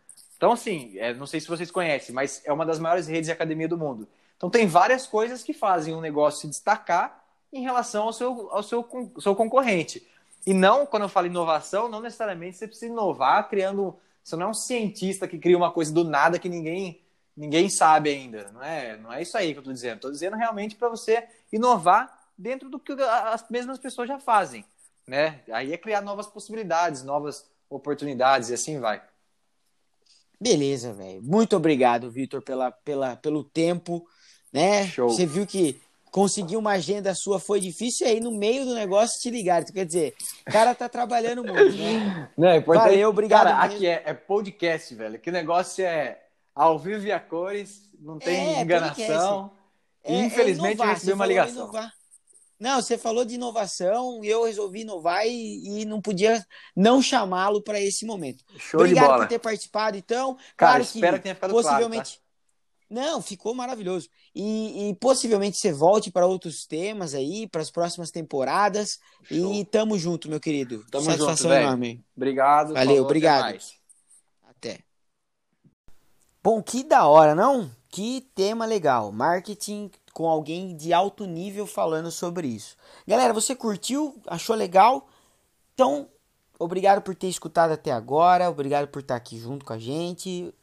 [0.41, 3.31] então, assim, é, não sei se vocês conhecem, mas é uma das maiores redes de
[3.31, 4.07] academia do mundo.
[4.35, 7.23] Então, tem várias coisas que fazem um negócio se destacar
[7.53, 10.01] em relação ao seu, ao seu, seu concorrente.
[10.43, 13.95] E não, quando eu falo inovação, não necessariamente você precisa inovar criando.
[14.23, 16.99] Você não é um cientista que cria uma coisa do nada que ninguém
[17.37, 18.49] ninguém sabe ainda.
[18.51, 19.97] Não é, não é isso aí que eu estou dizendo.
[19.97, 21.23] Estou dizendo realmente para você
[21.53, 24.65] inovar dentro do que as mesmas pessoas já fazem.
[25.11, 25.41] Né?
[25.51, 29.01] Aí é criar novas possibilidades, novas oportunidades e assim vai.
[30.39, 31.21] Beleza, velho.
[31.21, 34.07] Muito obrigado, Vitor, pela, pela, pelo tempo,
[34.53, 34.87] né?
[34.87, 35.09] Show.
[35.09, 39.19] Você viu que conseguir uma agenda sua foi difícil e aí no meio do negócio
[39.19, 39.65] te ligaram.
[39.65, 40.15] Quer dizer,
[40.47, 42.31] o cara tá trabalhando muito, né?
[42.37, 42.91] Não, é importante.
[42.91, 43.47] Valeu, obrigado.
[43.47, 43.75] Cara, mesmo.
[43.75, 45.19] aqui é, é, podcast, velho.
[45.19, 46.21] Que negócio é
[46.55, 49.51] ao vivo e a cores, não tem é, enganação.
[50.05, 51.63] É, Infelizmente, é eu recebi uma ligação.
[51.65, 52.00] Inovar.
[52.61, 56.45] Não, você falou de inovação e eu resolvi inovar e, e não podia
[56.75, 58.43] não chamá-lo para esse momento.
[58.55, 60.35] Show Obrigado por ter participado, então.
[60.55, 62.19] Cara, claro espero que, que tenha ficado possivelmente.
[62.19, 62.31] Claro, tá?
[62.87, 64.09] Não, ficou maravilhoso.
[64.35, 68.99] E, e possivelmente você volte para outros temas aí, para as próximas temporadas.
[69.23, 69.53] Show.
[69.53, 70.85] E tamo junto, meu querido.
[70.91, 72.05] Tamo Satisfação junto, enorme.
[72.15, 72.73] Obrigado.
[72.73, 73.55] Valeu, falou, obrigado.
[73.55, 73.59] Até,
[74.49, 74.79] até.
[76.43, 77.71] Bom, que da hora, não?
[77.89, 79.11] Que tema legal.
[79.11, 79.89] Marketing
[80.21, 82.77] com alguém de alto nível falando sobre isso.
[83.07, 84.21] Galera, você curtiu?
[84.27, 85.07] Achou legal?
[85.73, 86.07] Então,
[86.59, 90.53] obrigado por ter escutado até agora, obrigado por estar aqui junto com a gente,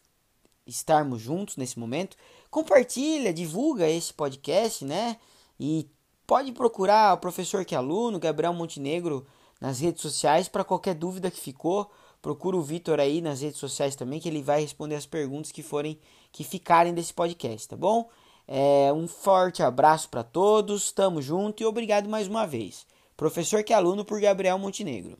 [0.64, 2.16] estarmos juntos nesse momento.
[2.48, 5.16] Compartilha, divulga esse podcast, né?
[5.58, 5.90] E
[6.24, 9.26] pode procurar o professor que é aluno, Gabriel Montenegro,
[9.60, 11.90] nas redes sociais para qualquer dúvida que ficou.
[12.22, 15.64] Procura o Vitor aí nas redes sociais também, que ele vai responder as perguntas que
[15.64, 15.98] forem
[16.30, 18.08] que ficarem desse podcast, tá bom?
[18.50, 22.84] É, um forte abraço para todos, tamo junto e obrigado mais uma vez.
[23.14, 25.16] Professor que é aluno por Gabriel Montenegro.